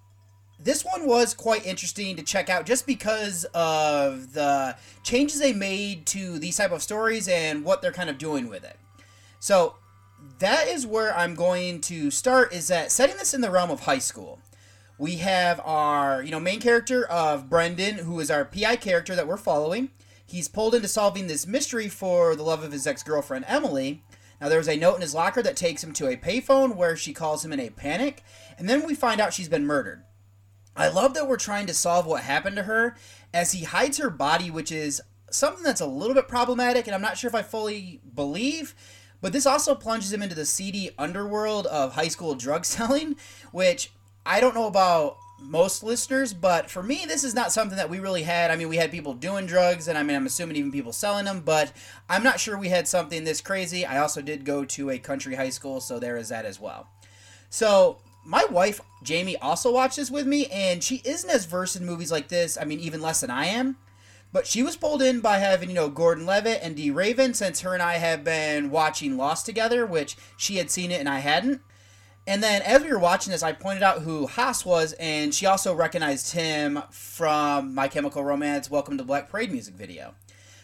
this 0.59 0.85
one 0.85 1.07
was 1.07 1.35
quite 1.35 1.65
interesting 1.65 2.17
to 2.17 2.23
check 2.23 2.49
out 2.49 2.67
just 2.67 2.87
because 2.87 3.45
of 3.55 4.33
the 4.33 4.77
changes 5.05 5.39
they 5.39 5.53
made 5.53 6.05
to 6.07 6.39
these 6.41 6.57
type 6.57 6.73
of 6.73 6.83
stories 6.83 7.29
and 7.29 7.65
what 7.65 7.81
they're 7.81 7.93
kind 7.93 8.11
of 8.11 8.19
doing 8.19 8.49
with 8.49 8.65
it. 8.65 8.77
So 9.39 9.77
that 10.41 10.67
is 10.67 10.85
where 10.85 11.17
I'm 11.17 11.37
going 11.37 11.81
to 11.83 12.11
start 12.11 12.53
is 12.53 12.67
that 12.69 12.91
setting 12.91 13.17
this 13.17 13.35
in 13.35 13.41
the 13.41 13.53
realm 13.53 13.71
of 13.71 13.81
high 13.81 14.01
school. 14.01 14.41
We 14.99 15.19
have 15.19 15.61
our, 15.65 16.25
you 16.25 16.33
know, 16.33 16.41
main 16.41 16.59
character 16.59 17.07
of 17.07 17.49
Brendan, 17.49 17.99
who 17.99 18.19
is 18.19 18.33
our 18.33 18.45
PI 18.45 18.77
character 18.77 19.15
that 19.15 19.29
we're 19.29 19.37
following. 19.37 19.91
He's 20.27 20.49
pulled 20.49 20.75
into 20.75 20.89
solving 20.89 21.29
this 21.29 21.47
mystery 21.47 21.89
for 21.89 22.35
the 22.35 22.43
love 22.43 22.65
of 22.65 22.73
his 22.73 22.85
ex-girlfriend 22.85 23.45
Emily, 23.47 24.03
now, 24.41 24.49
there's 24.49 24.69
a 24.69 24.77
note 24.77 24.95
in 24.95 25.01
his 25.01 25.15
locker 25.15 25.43
that 25.43 25.57
takes 25.57 25.83
him 25.83 25.93
to 25.95 26.07
a 26.07 26.17
payphone 26.17 26.77
where 26.77 26.97
she 26.97 27.13
calls 27.13 27.45
him 27.45 27.53
in 27.53 27.59
a 27.59 27.71
panic, 27.71 28.23
and 28.57 28.69
then 28.69 28.87
we 28.87 28.95
find 28.95 29.21
out 29.21 29.33
she's 29.33 29.49
been 29.49 29.67
murdered. 29.67 30.05
I 30.77 30.89
love 30.89 31.15
that 31.15 31.27
we're 31.27 31.39
trying 31.39 31.67
to 31.67 31.75
solve 31.75 32.07
what 32.07 32.23
happened 32.23 32.55
to 32.57 32.63
her 32.63 32.95
as 33.35 33.51
he 33.51 33.65
hides 33.65 33.99
her 33.99 34.11
body, 34.11 34.49
which 34.49 34.71
is 34.71 35.03
something 35.29 35.65
that's 35.65 35.81
a 35.81 35.87
little 35.87 36.15
bit 36.15 36.29
problematic, 36.29 36.87
and 36.87 36.95
I'm 36.95 37.03
not 37.03 37.19
sure 37.19 37.29
if 37.29 37.35
I 37.35 37.43
fully 37.43 38.01
believe. 38.15 38.77
But 39.21 39.33
this 39.33 39.47
also 39.47 39.75
plunges 39.75 40.13
him 40.13 40.23
into 40.23 40.37
the 40.37 40.47
seedy 40.47 40.91
underworld 40.97 41.67
of 41.67 41.95
high 41.95 42.07
school 42.07 42.37
drug 42.37 42.65
selling, 42.65 43.17
which 43.51 43.91
I 44.25 44.41
don't 44.41 44.55
know 44.55 44.69
about 44.69 45.17
most 45.41 45.83
listeners, 45.83 46.35
but 46.35 46.71
for 46.71 46.83
me, 46.83 47.05
this 47.07 47.25
is 47.25 47.35
not 47.35 47.53
something 47.53 47.77
that 47.77 47.91
we 47.91 48.01
really 48.01 48.23
had. 48.23 48.51
I 48.51 48.57
mean, 48.57 48.69
we 48.69 48.77
had 48.77 48.91
people 48.91 49.15
doing 49.15 49.47
drugs, 49.47 49.89
and 49.89 49.97
I 49.97 50.03
mean, 50.03 50.17
I'm 50.17 50.27
assuming 50.27 50.57
even 50.57 50.73
people 50.73 50.93
selling 50.93 51.25
them, 51.25 51.41
but 51.41 51.73
I'm 52.09 52.23
not 52.23 52.41
sure 52.41 52.59
we 52.59 52.69
had 52.69 52.89
something 52.89 53.25
this 53.25 53.41
crazy. 53.41 53.87
I 53.87 53.99
also 53.99 54.21
did 54.21 54.45
go 54.45 54.65
to 54.65 54.91
a 54.91 54.99
country 54.99 55.35
high 55.35 55.51
school, 55.51 55.81
so 55.81 55.99
there 55.99 56.17
is 56.17 56.29
that 56.29 56.45
as 56.45 56.61
well. 56.61 56.89
So, 57.51 57.99
my 58.25 58.45
wife, 58.45 58.81
Jamie, 59.03 59.39
also 59.39 59.73
watches 59.73 60.11
with 60.11 60.27
me, 60.27 60.47
and 60.47 60.83
she 60.83 61.01
isn't 61.05 61.31
as 61.31 61.47
versed 61.47 61.77
in 61.77 61.87
movies 61.87 62.13
like 62.13 62.29
this. 62.29 62.59
I 62.61 62.65
mean, 62.65 62.81
even 62.81 63.01
less 63.01 63.21
than 63.21 63.31
I 63.31 63.47
am. 63.47 63.77
But 64.31 64.47
she 64.47 64.63
was 64.63 64.77
pulled 64.77 65.01
in 65.01 65.21
by 65.21 65.39
having, 65.39 65.71
you 65.71 65.75
know, 65.75 65.89
Gordon 65.89 66.27
Levitt 66.27 66.61
and 66.63 66.77
de 66.77 66.91
Ravin, 66.91 67.33
since 67.33 67.63
her 67.63 67.73
and 67.73 67.83
I 67.83 67.95
have 67.95 68.25
been 68.25 68.71
watching 68.71 69.17
Lost 69.17 69.47
together, 69.47 69.87
which 69.87 70.17
she 70.37 70.57
had 70.57 70.71
seen 70.71 70.91
it 70.91 71.01
and 71.01 71.09
I 71.09 71.21
hadn't. 71.21 71.63
And 72.29 72.43
then 72.43 72.61
as 72.61 72.83
we 72.83 72.93
were 72.93 72.99
watching 72.99 73.31
this, 73.31 73.43
I 73.43 73.53
pointed 73.53 73.83
out 73.83 74.03
who 74.03 74.27
Haas 74.27 74.63
was, 74.63 74.93
and 75.01 75.35
she 75.35 75.47
also 75.47 75.75
recognized 75.75 76.35
him 76.35 76.83
from 76.91 77.75
My 77.75 77.89
Chemical 77.89 78.23
Romance 78.23 78.71
Welcome 78.71 78.99
to 78.99 79.05
Black 79.05 79.31
Parade 79.31 79.51
music 79.51 79.75
video. 79.75 80.15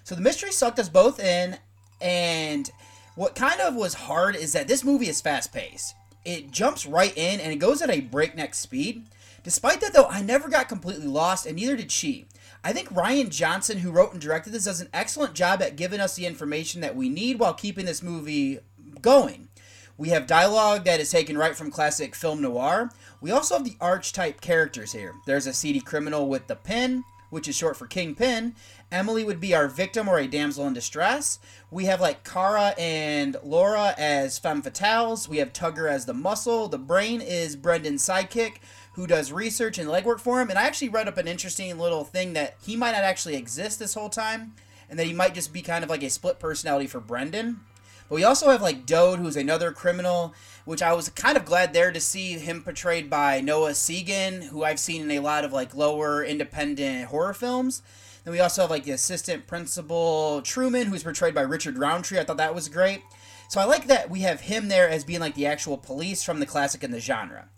So 0.03 0.14
the 0.14 0.20
mystery 0.20 0.53
sucked 0.53 0.79
us 0.79 0.90
both 0.90 1.18
in, 1.18 1.57
and 2.03 2.70
what 3.14 3.35
kind 3.35 3.62
of 3.62 3.77
was 3.77 3.94
hard 3.94 4.37
is 4.37 4.53
that 4.53 4.68
this 4.68 4.85
movie 4.85 5.09
is 5.09 5.22
fast 5.22 5.55
paced. 5.55 5.94
It 6.22 6.50
jumps 6.50 6.85
right 6.85 7.16
in 7.16 7.40
and 7.40 7.50
it 7.50 7.57
goes 7.57 7.81
at 7.81 7.88
a 7.88 8.03
breakneck 8.03 8.55
speed. 8.55 9.07
Despite 9.42 9.81
that, 9.81 9.94
though, 9.94 10.05
I 10.05 10.20
never 10.20 10.50
got 10.50 10.68
completely 10.68 11.07
lost, 11.07 11.46
and 11.46 11.57
neither 11.57 11.77
did 11.77 11.90
she. 11.90 12.27
I 12.62 12.74
think 12.74 12.90
Rian 12.90 13.31
Johnson, 13.31 13.79
who 13.79 13.90
wrote 13.90 14.12
and 14.12 14.20
directed 14.20 14.53
this, 14.53 14.64
does 14.64 14.83
an 14.83 14.90
excellent 14.92 15.33
job 15.33 15.62
at 15.62 15.77
giving 15.77 16.00
us 16.00 16.14
the 16.14 16.27
information 16.27 16.83
that 16.83 16.94
we 16.94 17.09
need 17.09 17.38
while 17.38 17.55
keeping 17.55 17.87
this 17.87 18.03
movie 18.03 18.59
going. 19.00 19.48
We 19.96 20.09
have 20.09 20.26
dialogue 20.26 20.85
that 20.85 20.98
is 20.98 21.11
taken 21.11 21.38
right 21.38 21.57
from 21.57 21.70
classic 21.70 22.16
film 22.16 22.42
noir. 22.42 22.90
We 23.20 23.30
also 23.30 23.54
have 23.54 23.64
the 23.64 23.76
archetype 23.80 24.40
characters 24.40 24.92
here. 24.92 25.14
There's 25.24 25.46
a 25.46 25.52
seedy 25.52 25.80
criminal 25.80 26.28
with 26.28 26.48
the 26.48 26.57
pin, 26.57 27.04
which 27.30 27.46
is 27.46 27.54
short 27.54 27.76
for 27.76 27.87
Kingpin. 27.87 28.57
Emily 28.90 29.22
would 29.22 29.40
be 29.40 29.54
our 29.54 29.68
victim 29.68 30.09
or 30.09 30.18
a 30.18 30.26
damsel 30.26 30.66
in 30.66 30.72
distress. 30.72 31.38
We 31.70 31.85
have 31.85 32.00
like 32.00 32.24
Kara 32.24 32.74
and 32.76 33.37
Laura 33.44 33.94
as 33.96 34.38
femme 34.38 34.62
fatales. 34.62 35.28
We 35.28 35.38
have 35.38 35.52
Tugger 35.52 35.88
as 35.88 36.07
the 36.07 36.14
muscle. 36.14 36.66
The 36.66 36.78
brain 36.78 37.20
is 37.20 37.54
Brendan's 37.54 38.04
sidekick 38.04 38.57
who 38.94 39.07
does 39.07 39.33
research 39.33 39.78
and 39.78 39.88
legwork 39.88 40.20
for 40.20 40.40
him. 40.40 40.50
And 40.50 40.59
I 40.59 40.64
actually 40.64 40.88
read 40.88 41.07
up 41.07 41.18
an 41.18 41.28
interesting 41.28 41.76
little 41.78 42.04
thing 42.04 42.33
that 42.33 42.57
he 42.64 42.76
might 42.76 42.92
not 42.92 43.04
actually 43.04 43.37
exist 43.37 43.78
this 43.78 43.94
whole 43.94 44.09
time 44.09 44.54
and 44.90 44.98
that 44.98 45.07
he 45.07 45.12
might 45.12 45.35
just 45.35 45.52
be 45.52 45.62
kind 45.62 45.85
of 45.85 45.90
like 45.90 46.02
a 46.02 46.11
split 46.11 46.40
personality 46.40 46.88
for 46.88 47.00
Brendan. 47.00 47.61
But 48.08 48.16
we 48.16 48.24
also 48.24 48.50
have 48.50 48.62
like 48.62 48.86
Dode, 48.86 49.18
who's 49.18 49.36
another 49.36 49.72
criminal, 49.72 50.34
which 50.64 50.82
I 50.82 50.92
was 50.92 51.08
kind 51.10 51.36
of 51.36 51.44
glad 51.44 51.72
there 51.72 51.92
to 51.92 52.00
see 52.00 52.32
him 52.32 52.62
portrayed 52.62 53.08
by 53.08 53.40
Noah 53.40 53.70
Segan, 53.70 54.44
who 54.44 54.64
I've 54.64 54.80
seen 54.80 55.02
in 55.02 55.10
a 55.10 55.20
lot 55.20 55.44
of 55.44 55.52
like 55.52 55.74
lower 55.74 56.24
independent 56.24 57.06
horror 57.06 57.34
films. 57.34 57.82
Then 58.24 58.32
we 58.32 58.40
also 58.40 58.62
have 58.62 58.70
like 58.70 58.84
the 58.84 58.92
assistant 58.92 59.46
principal 59.46 60.40
Trueman, 60.42 60.86
who's 60.86 61.02
portrayed 61.02 61.34
by 61.34 61.42
Richard 61.42 61.78
Roundtree. 61.78 62.18
I 62.18 62.24
thought 62.24 62.38
that 62.38 62.54
was 62.54 62.68
great. 62.68 63.02
So 63.48 63.60
I 63.60 63.64
like 63.64 63.86
that 63.86 64.10
we 64.10 64.20
have 64.20 64.40
him 64.42 64.68
there 64.68 64.88
as 64.88 65.04
being 65.04 65.20
like 65.20 65.34
the 65.34 65.46
actual 65.46 65.76
police 65.76 66.22
from 66.22 66.40
the 66.40 66.46
classic 66.46 66.82
and 66.82 66.92
the 66.92 67.00
genre. 67.00 67.48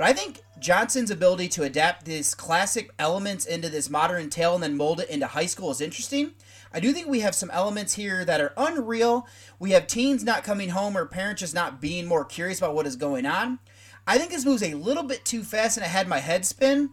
But 0.00 0.08
I 0.08 0.12
think 0.14 0.40
Johnson's 0.58 1.10
ability 1.10 1.48
to 1.48 1.64
adapt 1.64 2.06
these 2.06 2.34
classic 2.34 2.90
elements 2.98 3.44
into 3.44 3.68
this 3.68 3.90
modern 3.90 4.30
tale 4.30 4.54
and 4.54 4.62
then 4.62 4.78
mold 4.78 4.98
it 4.98 5.10
into 5.10 5.26
high 5.26 5.44
school 5.44 5.70
is 5.70 5.82
interesting. 5.82 6.30
I 6.72 6.80
do 6.80 6.94
think 6.94 7.06
we 7.06 7.20
have 7.20 7.34
some 7.34 7.50
elements 7.50 7.96
here 7.96 8.24
that 8.24 8.40
are 8.40 8.54
unreal. 8.56 9.28
We 9.58 9.72
have 9.72 9.86
teens 9.86 10.24
not 10.24 10.42
coming 10.42 10.70
home 10.70 10.96
or 10.96 11.04
parents 11.04 11.40
just 11.40 11.54
not 11.54 11.82
being 11.82 12.06
more 12.06 12.24
curious 12.24 12.56
about 12.56 12.74
what 12.74 12.86
is 12.86 12.96
going 12.96 13.26
on. 13.26 13.58
I 14.06 14.16
think 14.16 14.30
this 14.30 14.46
moves 14.46 14.62
a 14.62 14.72
little 14.72 15.02
bit 15.02 15.26
too 15.26 15.42
fast 15.42 15.76
and 15.76 15.84
it 15.84 15.90
had 15.90 16.08
my 16.08 16.20
head 16.20 16.46
spin. 16.46 16.88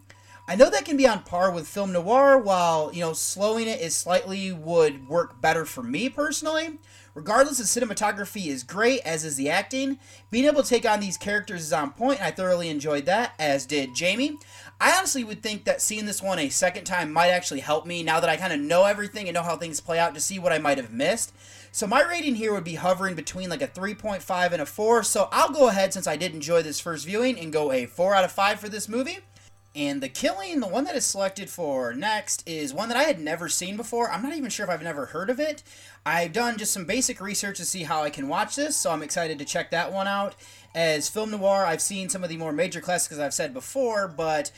I 0.46 0.54
know 0.54 0.68
that 0.68 0.84
can 0.84 0.98
be 0.98 1.08
on 1.08 1.22
par 1.22 1.50
with 1.50 1.66
film 1.66 1.92
noir, 1.92 2.36
while, 2.36 2.90
you 2.92 3.00
know, 3.00 3.14
slowing 3.14 3.68
it 3.68 3.80
is 3.80 3.96
slightly 3.96 4.52
would 4.52 5.08
work 5.08 5.40
better 5.40 5.64
for 5.64 5.82
me 5.82 6.10
personally. 6.10 6.78
Regardless, 7.18 7.58
the 7.58 7.64
cinematography 7.64 8.46
is 8.46 8.62
great, 8.62 9.00
as 9.04 9.24
is 9.24 9.34
the 9.34 9.50
acting. 9.50 9.98
Being 10.30 10.44
able 10.44 10.62
to 10.62 10.68
take 10.68 10.88
on 10.88 11.00
these 11.00 11.16
characters 11.16 11.62
is 11.62 11.72
on 11.72 11.90
point, 11.90 12.20
and 12.20 12.28
I 12.28 12.30
thoroughly 12.30 12.68
enjoyed 12.68 13.06
that, 13.06 13.32
as 13.40 13.66
did 13.66 13.92
Jamie. 13.92 14.38
I 14.80 14.96
honestly 14.96 15.24
would 15.24 15.42
think 15.42 15.64
that 15.64 15.82
seeing 15.82 16.06
this 16.06 16.22
one 16.22 16.38
a 16.38 16.48
second 16.48 16.84
time 16.84 17.12
might 17.12 17.30
actually 17.30 17.58
help 17.58 17.86
me 17.86 18.04
now 18.04 18.20
that 18.20 18.30
I 18.30 18.36
kind 18.36 18.52
of 18.52 18.60
know 18.60 18.84
everything 18.84 19.26
and 19.26 19.34
know 19.34 19.42
how 19.42 19.56
things 19.56 19.80
play 19.80 19.98
out 19.98 20.14
to 20.14 20.20
see 20.20 20.38
what 20.38 20.52
I 20.52 20.58
might 20.58 20.78
have 20.78 20.92
missed. 20.92 21.34
So 21.72 21.88
my 21.88 22.02
rating 22.02 22.36
here 22.36 22.52
would 22.52 22.62
be 22.62 22.76
hovering 22.76 23.16
between 23.16 23.50
like 23.50 23.62
a 23.62 23.66
3.5 23.66 24.52
and 24.52 24.62
a 24.62 24.66
4. 24.66 25.02
So 25.02 25.28
I'll 25.32 25.50
go 25.50 25.66
ahead 25.66 25.92
since 25.92 26.06
I 26.06 26.14
did 26.14 26.34
enjoy 26.34 26.62
this 26.62 26.78
first 26.78 27.04
viewing 27.04 27.36
and 27.36 27.52
go 27.52 27.72
a 27.72 27.86
4 27.86 28.14
out 28.14 28.22
of 28.22 28.30
5 28.30 28.60
for 28.60 28.68
this 28.68 28.88
movie. 28.88 29.18
And 29.78 30.02
The 30.02 30.08
Killing, 30.08 30.58
the 30.58 30.66
one 30.66 30.82
that 30.84 30.96
is 30.96 31.06
selected 31.06 31.48
for 31.48 31.94
next, 31.94 32.42
is 32.48 32.74
one 32.74 32.88
that 32.88 32.98
I 32.98 33.04
had 33.04 33.20
never 33.20 33.48
seen 33.48 33.76
before. 33.76 34.10
I'm 34.10 34.24
not 34.24 34.34
even 34.34 34.50
sure 34.50 34.64
if 34.64 34.70
I've 34.70 34.82
never 34.82 35.06
heard 35.06 35.30
of 35.30 35.38
it. 35.38 35.62
I've 36.04 36.32
done 36.32 36.58
just 36.58 36.72
some 36.72 36.84
basic 36.84 37.20
research 37.20 37.58
to 37.58 37.64
see 37.64 37.84
how 37.84 38.02
I 38.02 38.10
can 38.10 38.26
watch 38.26 38.56
this, 38.56 38.76
so 38.76 38.90
I'm 38.90 39.04
excited 39.04 39.38
to 39.38 39.44
check 39.44 39.70
that 39.70 39.92
one 39.92 40.08
out. 40.08 40.34
As 40.74 41.08
film 41.08 41.30
noir, 41.30 41.64
I've 41.64 41.80
seen 41.80 42.08
some 42.08 42.24
of 42.24 42.28
the 42.28 42.36
more 42.36 42.50
major 42.52 42.80
classics, 42.80 43.20
I've 43.20 43.32
said 43.32 43.54
before, 43.54 44.08
but 44.08 44.50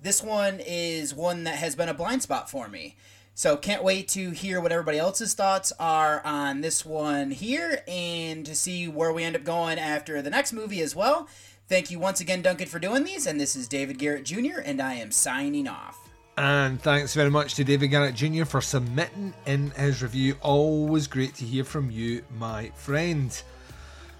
this 0.00 0.22
one 0.22 0.58
is 0.60 1.14
one 1.14 1.44
that 1.44 1.56
has 1.56 1.76
been 1.76 1.90
a 1.90 1.94
blind 1.94 2.22
spot 2.22 2.50
for 2.50 2.66
me. 2.66 2.96
So 3.34 3.58
can't 3.58 3.84
wait 3.84 4.08
to 4.08 4.30
hear 4.30 4.58
what 4.58 4.72
everybody 4.72 4.98
else's 4.98 5.34
thoughts 5.34 5.70
are 5.78 6.24
on 6.24 6.62
this 6.62 6.82
one 6.84 7.30
here 7.30 7.82
and 7.86 8.44
to 8.46 8.54
see 8.54 8.88
where 8.88 9.12
we 9.12 9.22
end 9.22 9.36
up 9.36 9.44
going 9.44 9.78
after 9.78 10.22
the 10.22 10.30
next 10.30 10.54
movie 10.54 10.80
as 10.80 10.96
well. 10.96 11.28
Thank 11.72 11.90
you 11.90 11.98
once 11.98 12.20
again, 12.20 12.42
Duncan, 12.42 12.68
for 12.68 12.78
doing 12.78 13.02
these. 13.02 13.26
And 13.26 13.40
this 13.40 13.56
is 13.56 13.66
David 13.66 13.96
Garrett 13.98 14.26
Jr., 14.26 14.60
and 14.62 14.78
I 14.78 14.92
am 14.92 15.10
signing 15.10 15.66
off. 15.66 15.98
And 16.36 16.78
thanks 16.78 17.14
very 17.14 17.30
much 17.30 17.54
to 17.54 17.64
David 17.64 17.88
Garrett 17.88 18.14
Jr. 18.14 18.44
for 18.44 18.60
submitting 18.60 19.32
in 19.46 19.70
his 19.70 20.02
review. 20.02 20.36
Always 20.42 21.06
great 21.06 21.34
to 21.36 21.46
hear 21.46 21.64
from 21.64 21.90
you, 21.90 22.24
my 22.36 22.68
friend. 22.74 23.42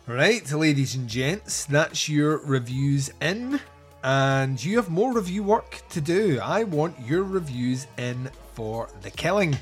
Right, 0.06 0.50
ladies 0.50 0.94
and 0.94 1.06
gents, 1.06 1.66
that's 1.66 2.08
your 2.08 2.38
reviews 2.38 3.10
in. 3.20 3.60
And 4.02 4.64
you 4.64 4.78
have 4.78 4.88
more 4.88 5.12
review 5.12 5.42
work 5.42 5.82
to 5.90 6.00
do. 6.00 6.40
I 6.42 6.64
want 6.64 6.98
your 7.06 7.22
reviews 7.22 7.86
in 7.98 8.30
for 8.54 8.88
The 9.02 9.10
Killing. 9.10 9.58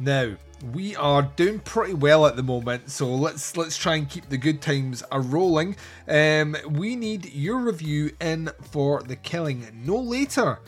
Now, 0.00 0.34
we 0.72 0.96
are 0.96 1.22
doing 1.22 1.60
pretty 1.60 1.94
well 1.94 2.26
at 2.26 2.36
the 2.36 2.42
moment, 2.42 2.90
so 2.90 3.14
let's 3.14 3.56
let's 3.56 3.76
try 3.76 3.96
and 3.96 4.08
keep 4.08 4.28
the 4.28 4.36
good 4.36 4.60
times 4.60 5.02
a 5.12 5.20
rolling. 5.20 5.76
Um, 6.08 6.56
we 6.68 6.96
need 6.96 7.32
your 7.32 7.58
review 7.58 8.12
in 8.20 8.50
for 8.70 9.02
The 9.02 9.16
Killing 9.16 9.66
no 9.84 9.96
later 9.96 10.58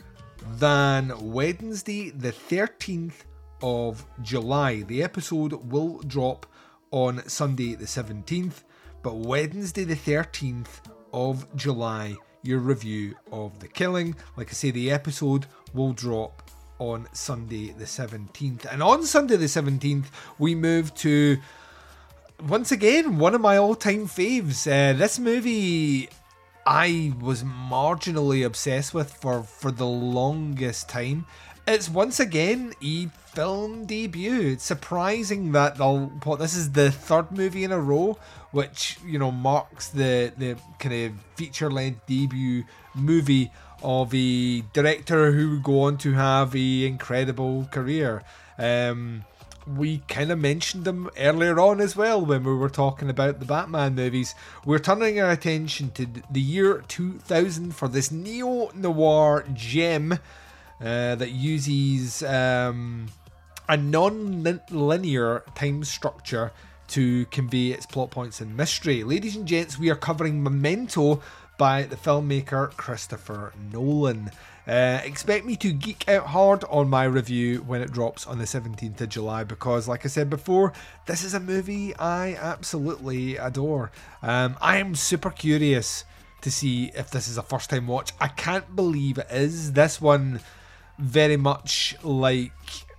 than 0.53 1.11
Wednesday, 1.19 2.09
the 2.09 2.31
13th 2.31 3.25
of 3.61 4.05
July. 4.21 4.81
The 4.83 5.03
episode 5.03 5.53
will 5.71 5.99
drop 5.99 6.45
on 6.91 7.27
Sunday, 7.27 7.75
the 7.75 7.85
17th, 7.85 8.63
but 9.03 9.15
Wednesday, 9.15 9.83
the 9.83 9.95
13th 9.95 10.81
of 11.13 11.53
July, 11.55 12.15
your 12.43 12.59
review 12.59 13.15
of 13.31 13.59
The 13.59 13.67
Killing. 13.67 14.15
Like 14.35 14.49
I 14.49 14.53
say, 14.53 14.71
the 14.71 14.91
episode 14.91 15.47
will 15.73 15.93
drop 15.93 16.50
on 16.81 17.07
Sunday, 17.13 17.71
the 17.77 17.85
17th. 17.85 18.65
And 18.65 18.81
on 18.81 19.05
Sunday, 19.05 19.35
the 19.35 19.45
17th, 19.45 20.05
we 20.39 20.55
move 20.55 20.93
to 20.95 21.37
once 22.47 22.71
again 22.71 23.19
one 23.19 23.35
of 23.35 23.41
my 23.41 23.55
all 23.55 23.75
time 23.75 24.07
faves. 24.07 24.65
Uh, 24.65 24.97
this 24.97 25.19
movie 25.19 26.09
I 26.65 27.13
was 27.19 27.43
marginally 27.43 28.43
obsessed 28.43 28.95
with 28.95 29.13
for, 29.13 29.43
for 29.43 29.71
the 29.71 29.85
longest 29.85 30.89
time. 30.89 31.27
It's 31.67 31.87
once 31.87 32.19
again 32.19 32.73
a 32.83 33.05
film 33.05 33.85
debut. 33.85 34.53
It's 34.53 34.63
surprising 34.63 35.51
that 35.51 35.77
what 35.79 36.39
this 36.39 36.55
is 36.55 36.71
the 36.71 36.91
third 36.91 37.31
movie 37.31 37.63
in 37.63 37.71
a 37.71 37.79
row, 37.79 38.17
which 38.49 38.97
you 39.05 39.19
know 39.19 39.31
marks 39.31 39.89
the 39.89 40.33
the 40.35 40.57
kind 40.79 40.95
of 40.95 41.13
feature 41.35 41.69
length 41.69 42.07
debut 42.07 42.63
movie 42.95 43.51
of 43.83 44.13
a 44.13 44.61
director 44.73 45.31
who 45.31 45.51
would 45.51 45.63
go 45.63 45.81
on 45.81 45.97
to 45.99 46.13
have 46.13 46.55
a 46.55 46.85
incredible 46.85 47.67
career. 47.71 48.23
Um, 48.57 49.25
we 49.67 49.99
kind 50.07 50.31
of 50.31 50.39
mentioned 50.39 50.85
them 50.85 51.09
earlier 51.17 51.59
on 51.59 51.81
as 51.81 51.95
well 51.95 52.25
when 52.25 52.43
we 52.43 52.53
were 52.53 52.69
talking 52.69 53.09
about 53.09 53.39
the 53.39 53.45
Batman 53.45 53.95
movies. 53.95 54.33
We're 54.65 54.79
turning 54.79 55.19
our 55.19 55.31
attention 55.31 55.91
to 55.91 56.07
the 56.29 56.41
year 56.41 56.83
2000 56.87 57.75
for 57.75 57.87
this 57.87 58.11
neo 58.11 58.71
noir 58.73 59.45
gem 59.53 60.13
uh, 60.13 61.15
that 61.15 61.31
uses 61.31 62.23
um, 62.23 63.07
a 63.69 63.77
non 63.77 64.43
linear 64.71 65.43
time 65.55 65.83
structure 65.83 66.51
to 66.87 67.25
convey 67.27 67.67
its 67.67 67.85
plot 67.85 68.11
points 68.11 68.41
and 68.41 68.57
mystery. 68.57 69.03
Ladies 69.03 69.35
and 69.35 69.47
gents, 69.47 69.79
we 69.79 69.89
are 69.89 69.95
covering 69.95 70.43
Memento 70.43 71.21
by 71.61 71.83
the 71.83 71.95
filmmaker 71.95 72.75
Christopher 72.75 73.53
Nolan. 73.71 74.31
Uh, 74.67 74.99
expect 75.03 75.45
me 75.45 75.55
to 75.55 75.71
geek 75.71 76.09
out 76.09 76.25
hard 76.25 76.63
on 76.71 76.89
my 76.89 77.03
review 77.03 77.59
when 77.59 77.83
it 77.83 77.91
drops 77.91 78.25
on 78.25 78.39
the 78.39 78.45
17th 78.45 78.99
of 78.99 79.09
July 79.09 79.43
because, 79.43 79.87
like 79.87 80.03
I 80.03 80.07
said 80.07 80.27
before, 80.27 80.73
this 81.05 81.23
is 81.23 81.35
a 81.35 81.39
movie 81.39 81.95
I 81.97 82.33
absolutely 82.33 83.37
adore. 83.37 83.91
Um, 84.23 84.57
I 84.59 84.77
am 84.77 84.95
super 84.95 85.29
curious 85.29 86.03
to 86.41 86.49
see 86.49 86.91
if 86.95 87.11
this 87.11 87.27
is 87.27 87.37
a 87.37 87.43
first 87.43 87.69
time 87.69 87.85
watch. 87.85 88.11
I 88.19 88.29
can't 88.29 88.75
believe 88.75 89.19
it 89.19 89.27
is. 89.29 89.73
This 89.73 90.01
one, 90.01 90.39
very 90.97 91.37
much 91.37 91.95
like. 92.01 92.53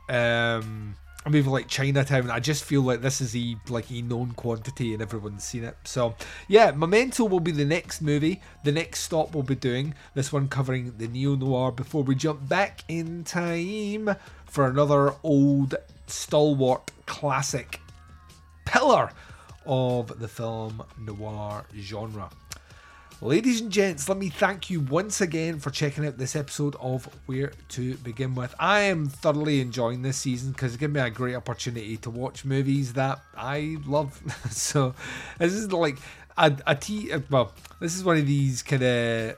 Um, 0.09 0.95
a 1.25 1.31
movie 1.31 1.49
like 1.49 1.69
Chinatown, 1.69 2.31
I 2.31 2.41
just 2.41 2.65
feel 2.65 2.83
like 2.83 3.01
this 3.01 3.21
is 3.21 3.37
a 3.37 3.57
like 3.69 3.91
a 3.91 4.03
known 4.03 4.33
quantity 4.33 4.93
and 4.93 5.03
everyone's 5.03 5.45
seen 5.45 5.65
it. 5.65 5.77
So 5.85 6.15
yeah, 6.49 6.73
Memento 6.73 7.25
will 7.25 7.41
be 7.41 7.53
the 7.53 7.65
next 7.65 8.03
movie. 8.03 8.41
The 8.65 8.73
next 8.73 9.01
stop 9.01 9.35
we'll 9.35 9.45
be 9.45 9.55
doing. 9.55 9.95
This 10.15 10.33
one 10.33 10.49
covering 10.49 10.95
the 10.99 11.09
neo 11.09 11.37
noir 11.37 11.71
before 11.71 12.03
we 12.03 12.15
jump 12.15 12.49
back 12.49 12.85
in 12.89 13.25
time 13.25 14.17
for 14.45 14.67
another 14.67 15.15
old 15.23 15.77
stalwart 16.07 16.91
classic 17.07 17.81
pillar 18.65 19.11
of 19.65 20.19
the 20.19 20.29
film 20.29 20.83
noir 20.99 21.65
genre. 21.77 22.31
Ladies 23.23 23.61
and 23.61 23.71
gents, 23.71 24.09
let 24.09 24.19
me 24.19 24.31
thank 24.31 24.69
you 24.69 24.81
once 24.81 25.21
again 25.21 25.61
for 25.61 25.71
checking 25.71 26.05
out 26.05 26.19
this 26.19 26.35
episode 26.35 26.75
of 26.81 27.05
Where 27.27 27.53
to 27.69 27.95
Begin 27.99 28.35
With. 28.35 28.53
I 28.59 28.81
am 28.81 29.07
thoroughly 29.09 29.61
enjoying 29.61 30.03
this 30.03 30.17
season 30.17 30.51
because 30.51 30.75
it 30.75 30.81
gives 30.81 30.93
me 30.93 30.99
a 30.99 31.09
great 31.09 31.37
opportunity 31.37 31.97
to 31.99 32.11
watch 32.11 32.45
movies 32.45 32.95
that 32.95 33.21
I 33.37 33.77
love. 33.87 34.21
so, 34.51 34.97
this 35.39 35.53
is 35.53 35.71
like 35.73 35.99
a, 36.37 36.53
a 36.67 36.75
tea. 36.75 37.13
Well, 37.31 37.53
this 37.79 37.95
is 37.95 38.03
one 38.03 38.17
of 38.17 38.27
these 38.27 38.61
kind 38.65 38.83
of 38.83 39.37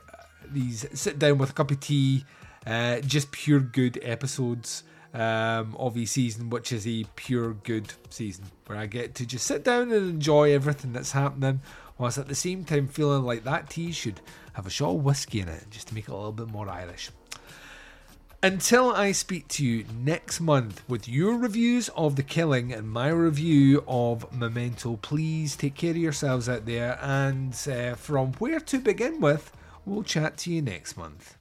these 0.49 0.87
sit 0.99 1.19
down 1.19 1.37
with 1.37 1.51
a 1.51 1.53
cup 1.53 1.69
of 1.69 1.79
tea, 1.79 2.25
uh, 2.65 3.01
just 3.01 3.31
pure 3.31 3.59
good 3.59 3.99
episodes 4.01 4.81
um, 5.13 5.75
of 5.77 5.95
a 5.95 6.05
season, 6.05 6.49
which 6.49 6.71
is 6.71 6.87
a 6.87 7.05
pure 7.15 7.53
good 7.53 7.93
season 8.09 8.45
where 8.65 8.79
I 8.79 8.87
get 8.87 9.13
to 9.15 9.27
just 9.27 9.45
sit 9.45 9.63
down 9.63 9.91
and 9.91 10.09
enjoy 10.09 10.53
everything 10.53 10.91
that's 10.91 11.11
happening 11.11 11.61
whilst 11.97 12.17
at 12.17 12.27
the 12.27 12.35
same 12.35 12.63
time 12.63 12.87
feeling 12.87 13.23
like 13.23 13.43
that 13.43 13.69
tea 13.69 13.91
should 13.91 14.21
have 14.53 14.67
a 14.67 14.69
shot 14.69 14.95
of 14.95 15.03
whiskey 15.03 15.39
in 15.39 15.47
it 15.47 15.65
just 15.69 15.87
to 15.87 15.95
make 15.95 16.07
it 16.07 16.11
a 16.11 16.15
little 16.15 16.31
bit 16.31 16.47
more 16.47 16.69
Irish. 16.69 17.09
Until 18.43 18.91
I 18.91 19.11
speak 19.11 19.47
to 19.49 19.65
you 19.65 19.85
next 20.03 20.39
month 20.39 20.83
with 20.87 21.09
your 21.09 21.35
reviews 21.35 21.89
of 21.89 22.15
The 22.15 22.21
Killing 22.21 22.71
and 22.71 22.87
my 22.87 23.07
review 23.07 23.83
of 23.87 24.31
Memento, 24.31 24.97
please 25.01 25.55
take 25.55 25.73
care 25.73 25.91
of 25.91 25.97
yourselves 25.97 26.47
out 26.47 26.67
there. 26.67 26.99
And 27.01 27.57
uh, 27.67 27.95
from 27.95 28.33
where 28.33 28.59
to 28.59 28.77
begin 28.77 29.19
with, 29.19 29.51
we'll 29.83 30.03
chat 30.03 30.37
to 30.37 30.51
you 30.53 30.61
next 30.61 30.95
month. 30.95 31.37